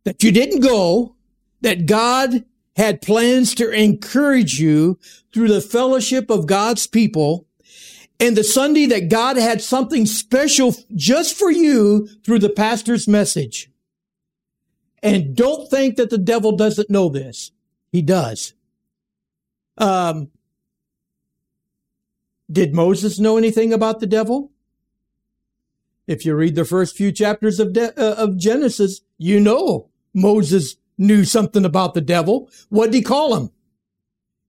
[0.05, 1.17] that you didn't go,
[1.61, 2.45] that God
[2.77, 4.99] had plans to encourage you
[5.35, 7.47] through the fellowship of God's people,
[8.21, 13.71] and the Sunday that God had something special just for you through the pastor's message.
[15.03, 17.53] And don't think that the devil doesn't know this.
[17.90, 18.55] He does.
[19.77, 20.31] Um,
[22.51, 24.53] did Moses know anything about the devil?
[26.07, 30.77] If you read the first few chapters of, de- uh, of Genesis, you know Moses
[30.96, 32.51] knew something about the devil.
[32.70, 33.51] What did he call him?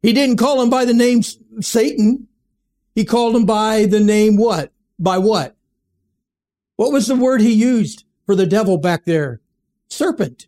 [0.01, 1.21] He didn't call him by the name
[1.59, 2.27] Satan.
[2.95, 4.71] He called him by the name what?
[4.97, 5.55] By what?
[6.77, 9.41] What was the word he used for the devil back there?
[9.89, 10.47] Serpent.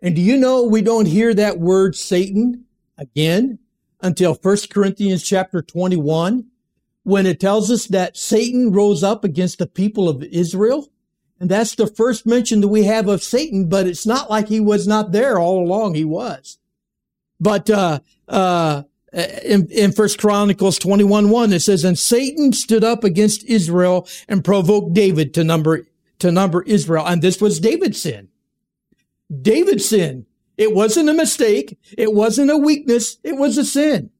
[0.00, 2.64] And do you know we don't hear that word Satan
[2.96, 3.58] again
[4.00, 6.46] until 1 Corinthians chapter 21
[7.02, 10.88] when it tells us that Satan rose up against the people of Israel.
[11.40, 14.60] And that's the first mention that we have of Satan, but it's not like he
[14.60, 15.94] was not there all along.
[15.94, 16.58] He was.
[17.40, 18.82] But, uh, uh,
[19.12, 24.44] in, in First Chronicles 21, 1, it says, and Satan stood up against Israel and
[24.44, 25.86] provoked David to number,
[26.18, 27.06] to number Israel.
[27.06, 28.28] And this was David's sin.
[29.42, 30.26] David's sin.
[30.56, 31.78] It wasn't a mistake.
[31.96, 33.18] It wasn't a weakness.
[33.22, 34.10] It was a sin.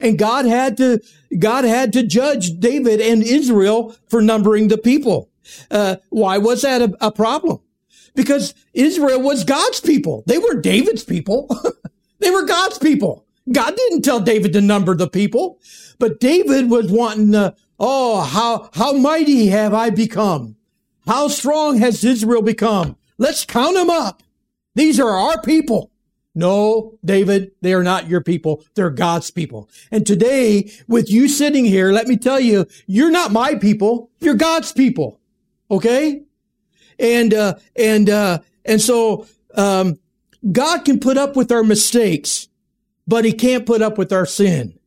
[0.00, 1.00] And God had to,
[1.38, 5.30] God had to judge David and Israel for numbering the people.
[5.70, 7.60] Uh, why was that a, a problem?
[8.14, 10.24] Because Israel was God's people.
[10.26, 11.48] They were David's people.
[12.18, 13.26] they were God's people.
[13.50, 15.60] God didn't tell David to number the people,
[15.98, 20.56] but David was wanting to, oh, how, how mighty have I become?
[21.06, 22.96] How strong has Israel become?
[23.18, 24.22] Let's count them up.
[24.74, 25.90] These are our people.
[26.34, 28.64] No, David, they are not your people.
[28.74, 29.68] They're God's people.
[29.90, 34.10] And today, with you sitting here, let me tell you, you're not my people.
[34.20, 35.20] You're God's people.
[35.70, 36.22] Okay?
[36.98, 39.98] And, uh, and, uh, and so, um,
[40.50, 42.48] God can put up with our mistakes,
[43.06, 44.78] but he can't put up with our sin.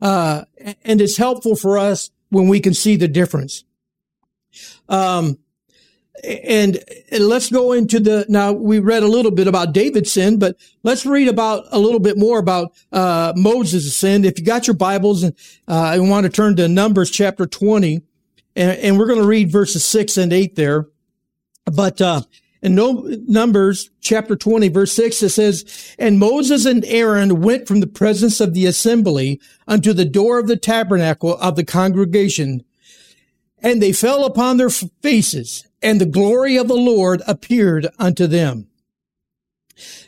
[0.00, 0.44] Uh,
[0.84, 3.64] and it's helpful for us when we can see the difference.
[4.88, 5.38] Um,
[6.24, 6.78] and,
[7.10, 10.56] and let's go into the now we read a little bit about david's sin but
[10.82, 14.24] let's read about a little bit more about uh, moses' sin.
[14.24, 15.34] If you got your bibles and
[15.68, 18.02] uh, i want to turn to numbers chapter 20
[18.56, 20.86] and, and we're going to read verses 6 and 8 there.
[21.64, 22.22] But uh,
[22.62, 27.80] in no, numbers chapter 20 verse 6 it says and moses and aaron went from
[27.80, 32.62] the presence of the assembly unto the door of the tabernacle of the congregation
[33.62, 38.68] and they fell upon their faces and the glory of the Lord appeared unto them.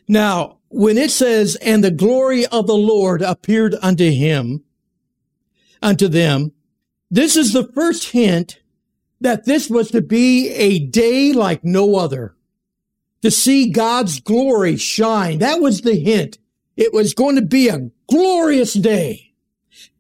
[0.09, 4.65] Now, when it says, and the glory of the Lord appeared unto him,
[5.83, 6.53] unto them,
[7.11, 8.61] this is the first hint
[9.21, 12.35] that this was to be a day like no other.
[13.23, 15.39] To see God's glory shine.
[15.39, 16.39] That was the hint.
[16.77, 19.33] It was going to be a glorious day.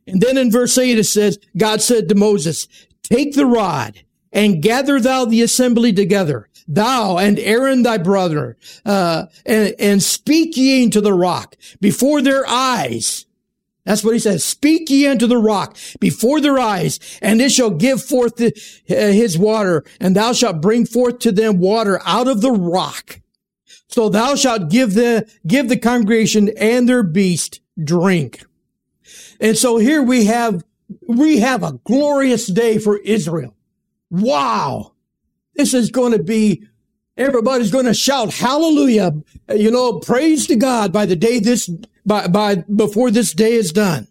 [0.09, 2.67] And then in verse 8 it says, God said to Moses,
[3.13, 4.01] take the rod
[4.33, 10.57] and gather thou the assembly together, thou and Aaron thy brother, uh, and, and speak
[10.57, 13.27] ye unto the rock before their eyes.
[13.85, 14.45] That's what he says.
[14.45, 18.53] Speak ye unto the rock before their eyes, and it shall give forth the,
[18.89, 23.21] uh, his water, and thou shalt bring forth to them water out of the rock.
[23.89, 28.45] So thou shalt give the, give the congregation and their beast drink.
[29.39, 30.65] And so here we have,
[31.07, 33.55] we have a glorious day for Israel
[34.13, 34.93] wow,
[35.57, 36.65] this is going to be,
[37.17, 39.15] everybody's going to shout hallelujah,
[39.49, 41.69] you know, praise to God by the day this,
[42.05, 44.07] by, by, before this day is done.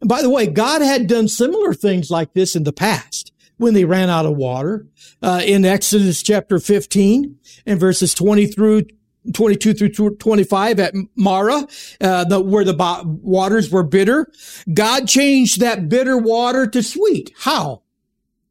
[0.00, 3.74] And by the way, God had done similar things like this in the past when
[3.74, 4.86] they ran out of water.
[5.22, 8.84] Uh, in Exodus chapter 15 and verses 20 through
[9.32, 11.66] 22 through 25 at Marah,
[12.00, 14.30] uh, the, where the waters were bitter.
[14.72, 17.32] God changed that bitter water to sweet.
[17.38, 17.82] How?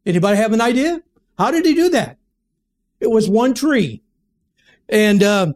[0.05, 1.01] Anybody have an idea?
[1.37, 2.17] How did he do that?
[2.99, 4.01] It was one tree.
[4.89, 5.53] And, uh,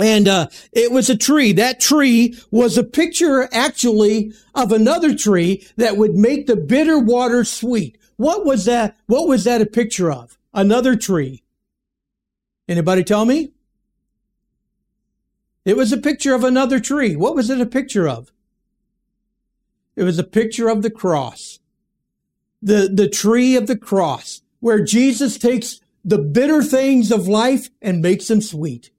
[0.00, 1.52] and uh, it was a tree.
[1.52, 7.44] That tree was a picture, actually, of another tree that would make the bitter water
[7.44, 7.98] sweet.
[8.16, 8.96] What was that?
[9.06, 10.38] What was that a picture of?
[10.54, 11.42] Another tree.
[12.68, 13.52] Anybody tell me?
[15.64, 17.16] It was a picture of another tree.
[17.16, 18.32] What was it a picture of?
[19.96, 21.58] It was a picture of the cross
[22.62, 28.00] the, the tree of the cross, where Jesus takes the bitter things of life and
[28.00, 28.90] makes them sweet.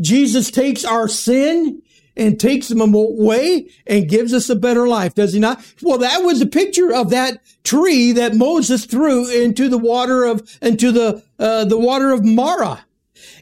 [0.00, 1.82] Jesus takes our sin
[2.16, 5.64] and takes them away and gives us a better life, does he not?
[5.82, 10.58] Well, that was a picture of that tree that Moses threw into the water of,
[10.62, 12.84] into the, uh, the water of Marah.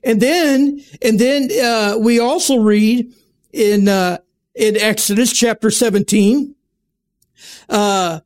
[0.05, 3.13] And then, and then, uh, we also read
[3.53, 4.19] in, uh,
[4.55, 6.55] in Exodus chapter 17,
[7.69, 8.21] uh,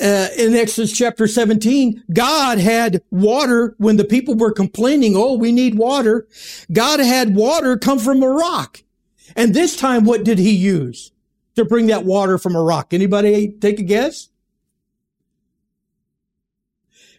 [0.00, 5.52] uh, in Exodus chapter 17, God had water when the people were complaining, oh, we
[5.52, 6.26] need water.
[6.70, 8.82] God had water come from a rock.
[9.34, 11.12] And this time, what did he use
[11.54, 12.92] to bring that water from a rock?
[12.92, 14.28] Anybody take a guess?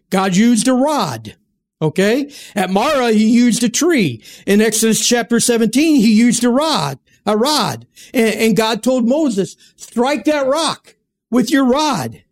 [0.09, 1.35] God used a rod.
[1.81, 2.31] Okay.
[2.55, 4.23] At Marah, he used a tree.
[4.45, 7.85] In Exodus chapter 17, he used a rod, a rod.
[8.13, 10.95] And, and God told Moses, strike that rock
[11.29, 12.23] with your rod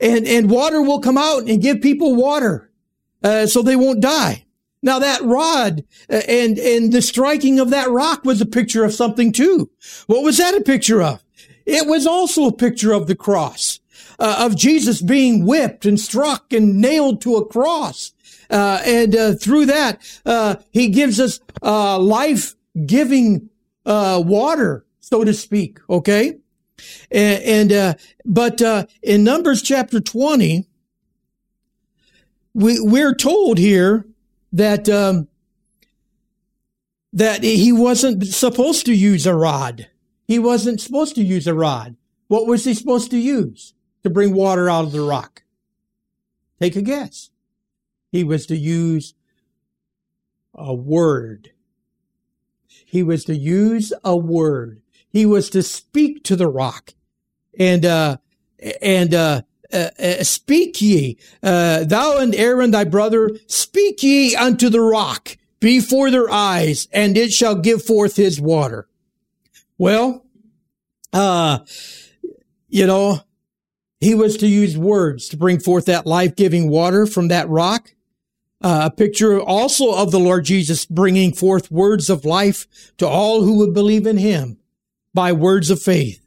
[0.00, 2.70] and, and water will come out and give people water,
[3.22, 4.44] uh, so they won't die.
[4.82, 8.92] Now that rod uh, and, and the striking of that rock was a picture of
[8.92, 9.70] something too.
[10.06, 11.24] What was that a picture of?
[11.64, 13.78] It was also a picture of the cross.
[13.78, 13.84] Uh,
[14.18, 18.12] uh, of Jesus being whipped and struck and nailed to a cross.
[18.50, 22.54] Uh, and uh, through that, uh, he gives us uh, life
[22.86, 23.48] giving
[23.86, 25.78] uh, water, so to speak.
[25.88, 26.38] Okay.
[27.10, 30.66] And, and but uh in Numbers chapter 20,
[32.52, 34.06] we, we're told here
[34.52, 35.28] that, um,
[37.12, 39.88] that he wasn't supposed to use a rod.
[40.26, 41.96] He wasn't supposed to use a rod.
[42.28, 45.42] What was he supposed to use to bring water out of the rock?
[46.60, 47.30] Take a guess.
[48.14, 49.12] He was to use
[50.54, 51.50] a word.
[52.68, 54.82] He was to use a word.
[55.10, 56.94] He was to speak to the rock
[57.58, 58.18] and, uh,
[58.80, 59.42] and, uh,
[59.72, 65.36] uh, uh, speak ye, uh, thou and Aaron thy brother, speak ye unto the rock
[65.58, 68.86] before their eyes, and it shall give forth his water.
[69.76, 70.24] Well,
[71.12, 71.58] uh,
[72.68, 73.22] you know,
[73.98, 77.90] he was to use words to bring forth that life-giving water from that rock.
[78.64, 83.42] Uh, a picture also of the Lord Jesus bringing forth words of life to all
[83.42, 84.56] who would believe in him
[85.12, 86.26] by words of faith.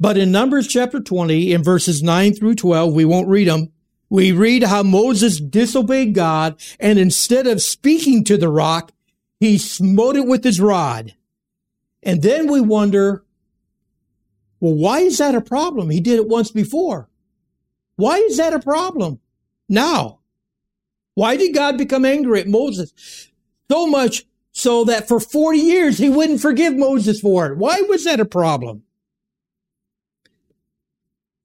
[0.00, 3.70] But in Numbers chapter 20, in verses 9 through 12, we won't read them.
[4.08, 8.92] We read how Moses disobeyed God and instead of speaking to the rock,
[9.38, 11.14] he smote it with his rod.
[12.02, 13.26] And then we wonder,
[14.60, 15.90] well, why is that a problem?
[15.90, 17.10] He did it once before.
[17.96, 19.20] Why is that a problem
[19.68, 20.20] now?
[21.16, 22.92] Why did God become angry at Moses?
[23.70, 27.56] So much so that for 40 years he wouldn't forgive Moses for it.
[27.56, 28.82] Why was that a problem?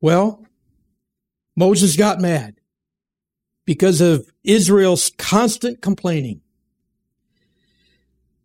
[0.01, 0.45] Well,
[1.55, 2.59] Moses got mad
[3.65, 6.41] because of Israel's constant complaining.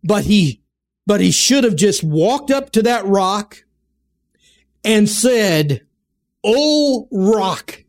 [0.03, 0.61] But he,
[1.05, 3.65] but he should have just walked up to that rock
[4.85, 5.85] and said,
[6.41, 7.83] O rock,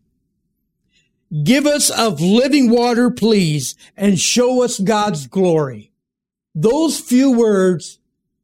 [1.42, 5.92] give us of living water, please, and show us God's glory.
[6.54, 7.98] Those few words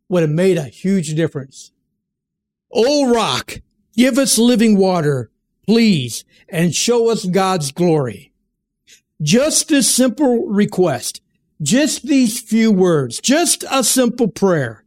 [0.08, 1.72] would have made a huge difference.
[2.72, 3.60] O rock,
[3.96, 5.30] give us living water,
[5.66, 8.32] please, and show us God's glory.
[9.22, 11.22] Just this simple request,
[11.62, 14.83] just these few words, just a simple prayer.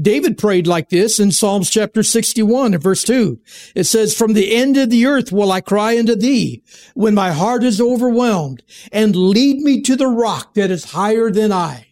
[0.00, 3.40] David prayed like this in Psalms chapter 61 and verse 2.
[3.74, 6.62] It says, From the end of the earth will I cry unto thee
[6.94, 11.52] when my heart is overwhelmed and lead me to the rock that is higher than
[11.52, 11.88] I.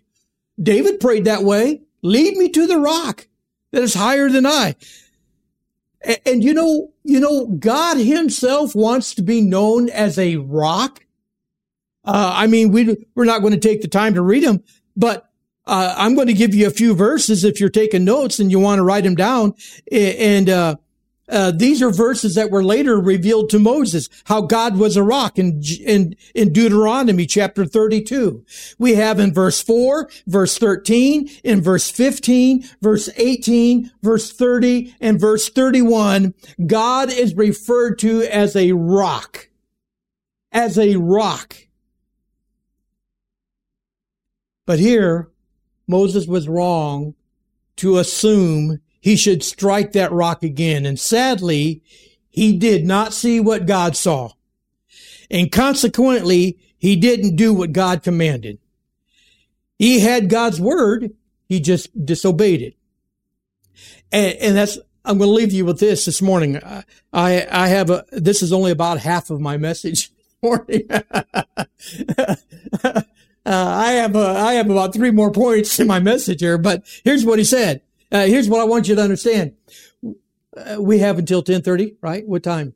[0.61, 1.83] David prayed that way.
[2.03, 3.27] Lead me to the rock
[3.73, 4.77] that is higher than I.
[6.03, 11.05] And, and you know, you know, God himself wants to be known as a rock.
[12.05, 14.63] Uh, I mean, we, we're not going to take the time to read them,
[14.97, 15.26] but
[15.67, 18.61] uh, I'm going to give you a few verses if you're taking notes and you
[18.61, 19.55] want to write them down.
[19.91, 20.77] And uh,
[21.29, 25.39] uh, these are verses that were later revealed to Moses, how God was a rock
[25.39, 28.45] in, in, in Deuteronomy chapter 32.
[28.79, 35.19] We have in verse 4, verse 13, in verse 15, verse 18, verse 30, and
[35.19, 39.49] verse 31, God is referred to as a rock.
[40.53, 41.57] As a rock.
[44.65, 45.31] But here,
[45.87, 47.15] Moses was wrong
[47.77, 50.87] to assume he should strike that rock again.
[50.87, 51.83] And sadly,
[52.29, 54.33] he did not see what God saw.
[55.31, 58.59] And consequently, he didn't do what God commanded.
[59.79, 61.13] He had God's word.
[61.49, 62.77] He just disobeyed it.
[64.11, 66.61] And, and that's, I'm going to leave you with this this morning.
[67.13, 70.11] I, I have a, this is only about half of my message
[70.43, 70.89] morning.
[73.47, 76.85] Uh, I have uh, I have about three more points in my message here, but
[77.05, 77.81] here's what he said.
[78.11, 79.55] Uh, here's what I want you to understand.
[80.57, 82.27] Uh, we have until ten thirty, right?
[82.27, 82.75] What time?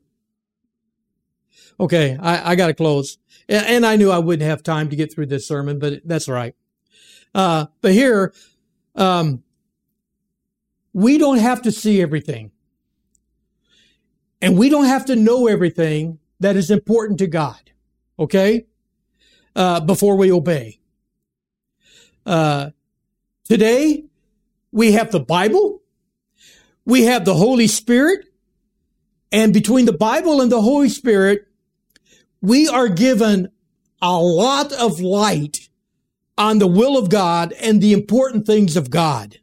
[1.77, 3.17] Okay, I, I got to close,
[3.49, 6.29] and, and, I knew I wouldn't have time to get through this sermon, but that's
[6.29, 6.55] all right.
[7.33, 8.33] Uh, but here,
[8.95, 9.43] um,
[10.93, 12.51] we don't have to see everything,
[14.41, 17.71] and we don't have to know everything that is important to God.
[18.17, 18.67] Okay
[19.55, 20.79] uh, before we obey.
[22.25, 22.71] Uh,
[23.45, 24.05] today,
[24.71, 25.81] we have the Bible,
[26.85, 28.25] we have the Holy Spirit,
[29.31, 31.47] and between the Bible and the Holy Spirit,
[32.41, 33.51] we are given
[34.01, 35.69] a lot of light
[36.37, 39.37] on the will of God and the important things of God.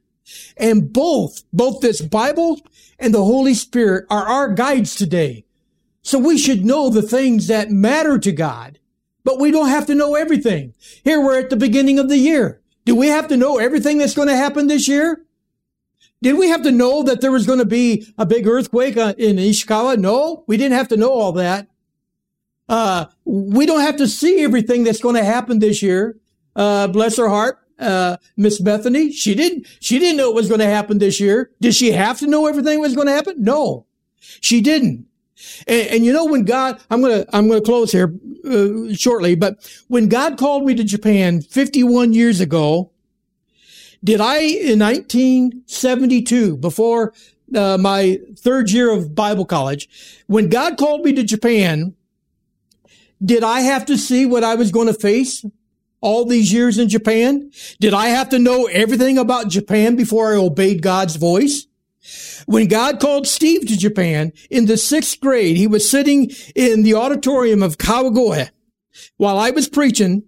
[0.57, 2.61] And both, both this Bible
[2.99, 5.45] and the Holy Spirit are our guides today.
[6.03, 8.79] So we should know the things that matter to God
[9.25, 10.75] but we don't have to know everything.
[11.05, 12.61] Here we're at the beginning of the year.
[12.85, 15.25] Do we have to know everything that's going to happen this year?
[16.23, 19.15] Did we have to know that there was going to be a big earthquake uh,
[19.19, 19.99] in Ishikawa?
[19.99, 21.69] No, we didn't have to know all that.
[22.69, 26.19] Uh, we don't have to see everything that's going to happen this year.
[26.57, 27.59] Uh, bless her heart.
[27.79, 31.53] Uh, Miss Bethany, she didn't, she didn't know it was going to happen this year.
[31.61, 33.37] Did she have to know everything was going to happen?
[33.39, 33.87] No,
[34.19, 35.07] she didn't.
[35.67, 38.15] And, and, you know, when God, I'm going to, I'm going to close here
[38.45, 39.59] uh, shortly, but
[39.89, 42.91] when God called me to Japan 51 years ago,
[44.03, 47.13] did I in 1972, before
[47.55, 49.89] uh, my third year of Bible college,
[50.27, 51.95] when God called me to Japan,
[53.25, 55.45] did I have to see what I was going to face
[56.01, 57.51] all these years in Japan?
[57.81, 61.68] Did I have to know everything about Japan before I obeyed God's voice?
[62.47, 66.95] When God called Steve to Japan in the sixth grade, he was sitting in the
[66.95, 68.51] auditorium of Kawagoe
[69.17, 70.25] while I was preaching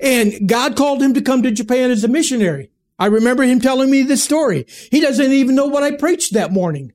[0.00, 2.70] and God called him to come to Japan as a missionary.
[2.98, 4.66] I remember him telling me this story.
[4.90, 6.92] He doesn't even know what I preached that morning,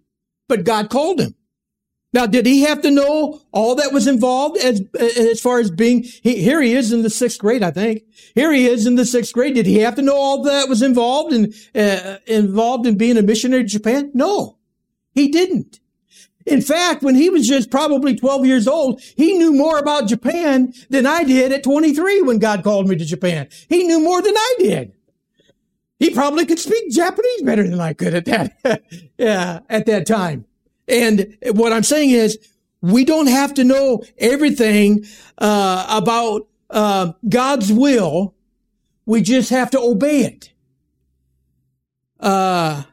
[0.48, 1.36] but God called him.
[2.12, 6.04] Now, did he have to know all that was involved as, as far as being,
[6.04, 8.02] he, here he is in the sixth grade, I think.
[8.34, 9.54] Here he is in the sixth grade.
[9.54, 13.22] Did he have to know all that was involved in, uh, involved in being a
[13.22, 14.10] missionary to Japan?
[14.16, 14.58] No,
[15.14, 15.80] he didn't.
[16.48, 20.74] In fact, when he was just probably 12 years old, he knew more about Japan
[20.90, 23.50] than I did at 23 when God called me to Japan.
[23.68, 24.94] He knew more than I did.
[26.00, 28.84] He probably could speak Japanese better than I could at that,
[29.18, 30.46] yeah, at that time.
[30.90, 32.38] And what I'm saying is,
[32.82, 35.06] we don't have to know everything
[35.38, 38.36] uh, about uh, God's will.
[39.06, 40.52] We just have to obey it.
[42.20, 42.84] Uh,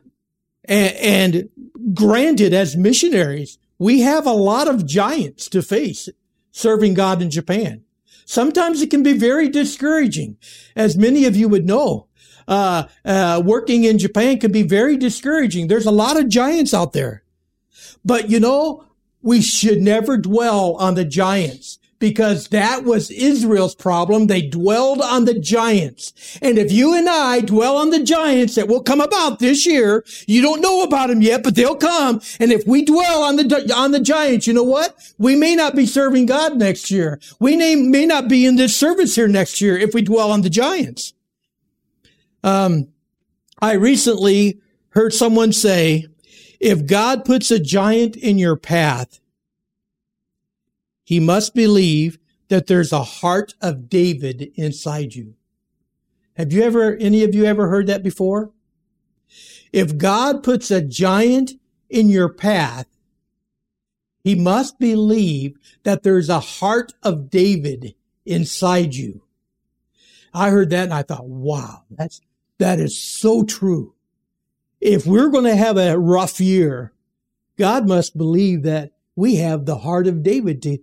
[0.64, 6.08] and, and granted, as missionaries, we have a lot of giants to face
[6.50, 7.82] serving God in Japan.
[8.24, 10.36] Sometimes it can be very discouraging,
[10.74, 12.08] as many of you would know.
[12.48, 15.68] Uh, uh, working in Japan can be very discouraging.
[15.68, 17.22] There's a lot of giants out there.
[18.04, 18.84] But you know,
[19.22, 24.26] we should never dwell on the giants because that was Israel's problem.
[24.26, 26.38] They dwelled on the giants.
[26.42, 30.04] And if you and I dwell on the giants that will come about this year,
[30.26, 32.20] you don't know about them yet, but they'll come.
[32.38, 34.96] And if we dwell on the, on the giants, you know what?
[35.18, 37.18] We may not be serving God next year.
[37.40, 40.42] We may, may not be in this service here next year if we dwell on
[40.42, 41.14] the giants.
[42.44, 42.88] Um,
[43.60, 44.60] I recently
[44.90, 46.06] heard someone say,
[46.60, 49.20] if God puts a giant in your path,
[51.04, 55.34] he must believe that there's a heart of David inside you.
[56.36, 58.52] Have you ever, any of you ever heard that before?
[59.72, 61.52] If God puts a giant
[61.88, 62.86] in your path,
[64.22, 67.94] he must believe that there's a heart of David
[68.24, 69.22] inside you.
[70.34, 72.20] I heard that and I thought, wow, that's,
[72.58, 73.95] that is so true
[74.80, 76.92] if we're going to have a rough year,
[77.58, 80.78] God must believe that we have the heart of David to,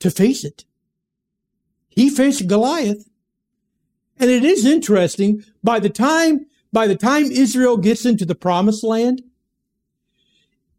[0.00, 0.64] to face it.
[1.88, 3.08] He faced Goliath.
[4.18, 8.82] And it is interesting, by the time, by the time Israel gets into the promised
[8.82, 9.22] land,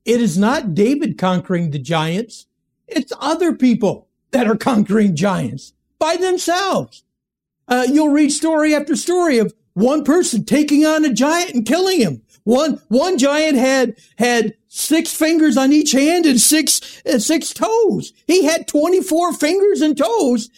[0.06, 2.48] it is not David conquering the giants.
[2.88, 7.04] It's other people that are conquering giants by themselves.
[7.68, 12.02] Uh, you'll read story after story of one person taking on a giant and killing
[12.02, 12.24] him.
[12.46, 18.12] One, one giant had, had six fingers on each hand and six, uh, six toes.
[18.26, 20.50] He had 24 fingers and toes.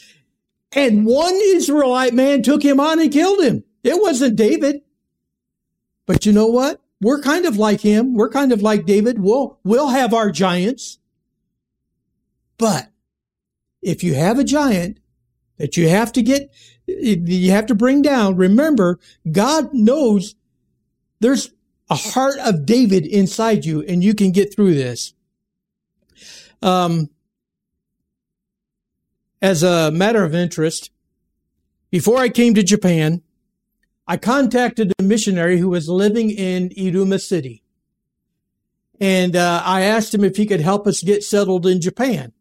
[0.71, 3.65] And one Israelite man took him on and killed him.
[3.83, 4.83] It wasn't David.
[6.05, 6.79] But you know what?
[7.01, 8.13] We're kind of like him.
[8.13, 9.19] We're kind of like David.
[9.19, 10.97] We'll, we'll have our giants.
[12.57, 12.89] But
[13.81, 14.99] if you have a giant
[15.57, 16.53] that you have to get
[16.97, 18.35] you have to bring down.
[18.35, 18.99] Remember,
[19.31, 20.35] God knows
[21.19, 21.51] there's
[21.89, 25.13] a heart of David inside you and you can get through this.
[26.61, 27.09] Um,
[29.41, 30.91] as a matter of interest,
[31.89, 33.21] before I came to Japan,
[34.07, 37.63] I contacted a missionary who was living in Iruma City.
[38.99, 42.33] And uh, I asked him if he could help us get settled in Japan.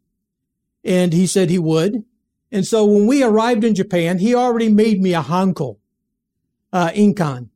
[0.85, 2.05] And he said he would.
[2.51, 5.77] And so when we arrived in Japan, he already made me a hanko,
[6.73, 7.51] uh, inkan.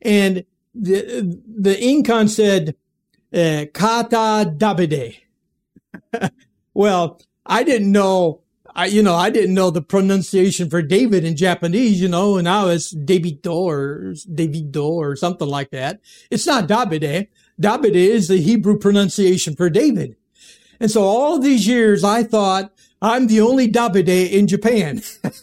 [0.00, 0.44] And
[0.74, 2.76] the, the inkan said,
[3.32, 5.16] uh, kata dabide.
[6.74, 8.42] well, I didn't know,
[8.74, 12.48] I, you know, I didn't know the pronunciation for David in Japanese, you know, and
[12.48, 14.14] I was Davido or
[14.80, 16.00] or something like that.
[16.30, 17.28] It's not Davide.
[17.60, 20.16] Davide is the Hebrew pronunciation for David.
[20.80, 22.72] And so all these years I thought
[23.04, 25.02] I'm the only Davide in Japan.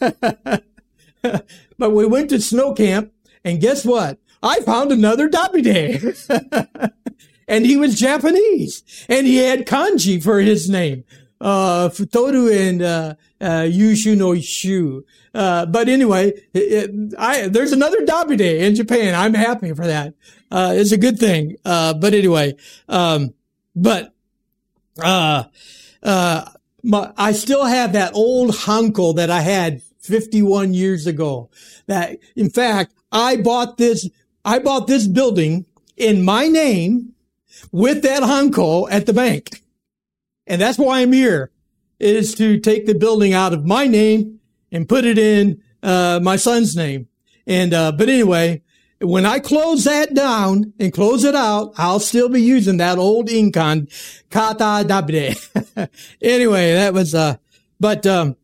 [1.78, 3.12] but we went to snow camp
[3.44, 4.18] and guess what?
[4.42, 6.92] I found another Davide.
[7.48, 11.04] and he was Japanese and he had kanji for his name.
[11.40, 15.04] Uh, Futoru and, uh, uh, Yushu no Shu.
[15.32, 19.14] Uh, but anyway, it, I, there's another Davide in Japan.
[19.14, 20.14] I'm happy for that.
[20.50, 21.58] Uh, it's a good thing.
[21.64, 22.56] Uh, but anyway,
[22.88, 23.34] um,
[23.76, 24.12] but,
[25.00, 25.44] uh,
[26.02, 26.44] uh,
[26.82, 31.50] my, I still have that old hanko that I had 51 years ago.
[31.86, 34.08] That, in fact, I bought this,
[34.44, 35.66] I bought this building
[35.96, 37.12] in my name
[37.70, 39.62] with that hanko at the bank.
[40.46, 41.50] And that's why I'm here
[42.00, 44.40] is to take the building out of my name
[44.72, 47.08] and put it in, uh, my son's name.
[47.46, 48.61] And, uh, but anyway,
[49.02, 53.28] when I close that down and close it out, I'll still be using that old
[53.28, 53.90] Inkan
[54.30, 55.36] kata dabre.
[56.22, 57.36] anyway, that was, uh,
[57.80, 58.36] but, um,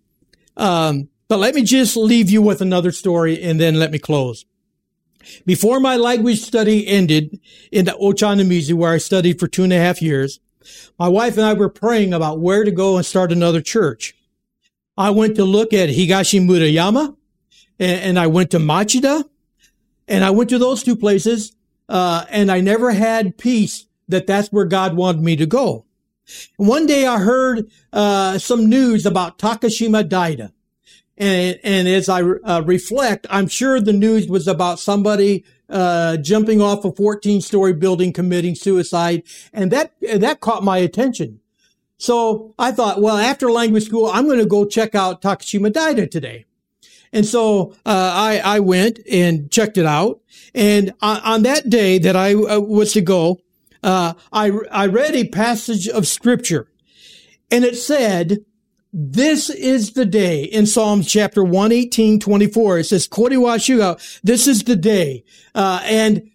[0.57, 4.45] um, but let me just leave you with another story and then let me close.
[5.45, 7.39] Before my language study ended
[7.71, 10.41] in the Ochanomizu, where I studied for two and a half years,
[10.99, 14.15] my wife and I were praying about where to go and start another church.
[14.97, 17.17] I went to look at Higashi Murayama
[17.79, 19.25] and, and I went to Machida
[20.09, 21.53] and I went to those two places,
[21.89, 25.85] uh, and I never had peace that that's where God wanted me to go.
[26.57, 30.53] one day I heard, uh, some news about Takashimadaira.
[31.17, 36.63] And, and as I uh, reflect, I'm sure the news was about somebody uh, jumping
[36.63, 39.25] off a 14 story building committing suicide.
[39.53, 41.41] And that, that caught my attention.
[41.99, 46.47] So I thought, well, after language school, I'm going to go check out Takashimadaira today.
[47.13, 50.21] And so uh, I, I went and checked it out.
[50.55, 53.41] And on, on that day that I uh, was to go,
[53.83, 56.69] uh, I, I read a passage of scripture
[57.51, 58.45] and it said,
[58.93, 62.79] this is the day in Psalms chapter 118, 24.
[62.79, 65.25] It says, Koriwa this is the day.
[65.55, 66.31] Uh, and,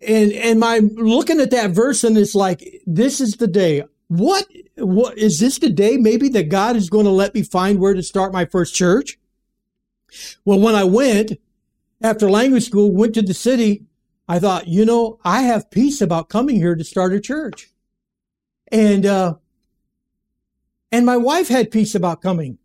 [0.00, 3.84] and, and my looking at that verse and it's like, this is the day.
[4.08, 7.78] What, what is this the day maybe that God is going to let me find
[7.78, 9.18] where to start my first church?
[10.44, 11.32] Well, when I went
[12.00, 13.84] after language school, went to the city,
[14.28, 17.70] I thought, you know, I have peace about coming here to start a church.
[18.70, 19.36] And, uh,
[20.92, 22.58] and my wife had peace about coming.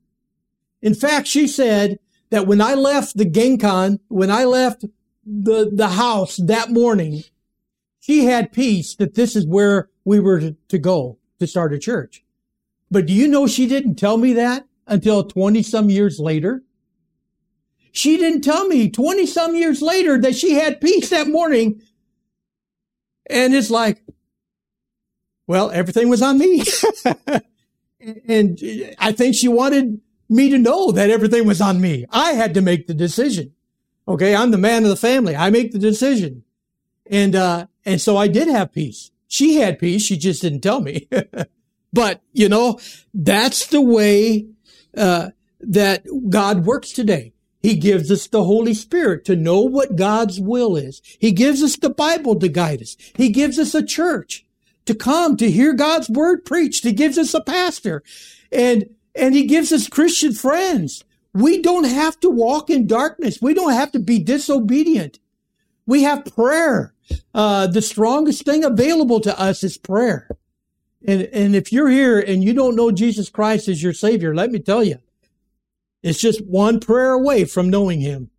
[0.81, 4.85] In fact, she said that when I left the Genkan, when I left
[5.25, 7.23] the, the house that morning,
[7.99, 11.79] she had peace that this is where we were to, to go to start a
[11.79, 12.25] church.
[12.91, 16.63] But do you know she didn't tell me that until 20 some years later?
[17.95, 21.79] She didn't tell me 20 some years later that she had peace that morning.
[23.27, 24.03] And it's like,
[25.45, 26.63] well, everything was on me.
[28.27, 28.59] and
[28.97, 32.05] I think she wanted me to know that everything was on me.
[32.09, 33.53] I had to make the decision.
[34.07, 34.35] Okay.
[34.35, 35.35] I'm the man of the family.
[35.35, 36.43] I make the decision.
[37.05, 39.11] And, uh, and so I did have peace.
[39.27, 40.01] She had peace.
[40.03, 41.07] She just didn't tell me.
[41.93, 42.79] but, you know,
[43.13, 44.47] that's the way,
[44.97, 45.29] uh,
[45.59, 47.32] that God works today.
[47.63, 51.01] He gives us the Holy Spirit to know what God's will is.
[51.17, 52.97] He gives us the Bible to guide us.
[53.15, 54.45] He gives us a church
[54.85, 56.83] to come to hear God's word preached.
[56.83, 58.03] He gives us a pastor
[58.51, 61.05] and, and he gives us Christian friends.
[61.33, 63.41] We don't have to walk in darkness.
[63.41, 65.19] We don't have to be disobedient.
[65.85, 66.93] We have prayer.
[67.33, 70.27] Uh, the strongest thing available to us is prayer.
[71.05, 74.51] And, and if you're here and you don't know Jesus Christ as your savior, let
[74.51, 74.99] me tell you,
[76.03, 78.29] it's just one prayer away from knowing him.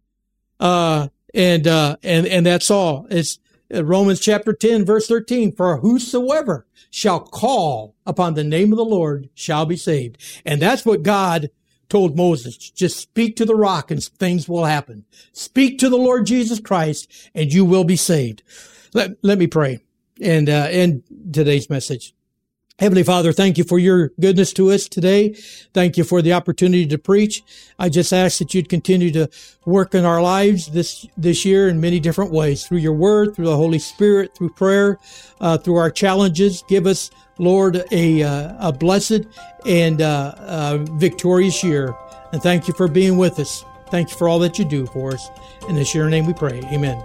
[0.61, 3.07] Uh, and, uh, and, and that's all.
[3.11, 3.39] It's
[3.75, 5.53] uh, Romans chapter 10 verse 13.
[5.53, 10.19] For whosoever shall call upon the name of the Lord shall be saved.
[10.45, 11.51] And that's what God
[11.89, 12.57] told Moses.
[12.57, 15.05] Just speak to the rock and things will happen.
[15.33, 18.43] Speak to the Lord Jesus Christ and you will be saved.
[18.93, 19.81] Let, let me pray
[20.21, 21.03] and, uh, end
[21.33, 22.14] today's message.
[22.81, 25.35] Heavenly Father, thank you for your goodness to us today.
[25.73, 27.45] Thank you for the opportunity to preach.
[27.79, 29.31] I just ask that you'd continue to
[29.65, 33.45] work in our lives this, this year in many different ways through your word, through
[33.45, 34.99] the Holy Spirit, through prayer,
[35.41, 36.65] uh, through our challenges.
[36.67, 39.23] Give us, Lord, a, uh, a blessed
[39.65, 41.95] and uh, uh, victorious year.
[42.33, 43.65] And thank you for being with us.
[43.91, 45.29] Thank you for all that you do for us.
[45.69, 46.59] In this your name we pray.
[46.73, 47.01] Amen.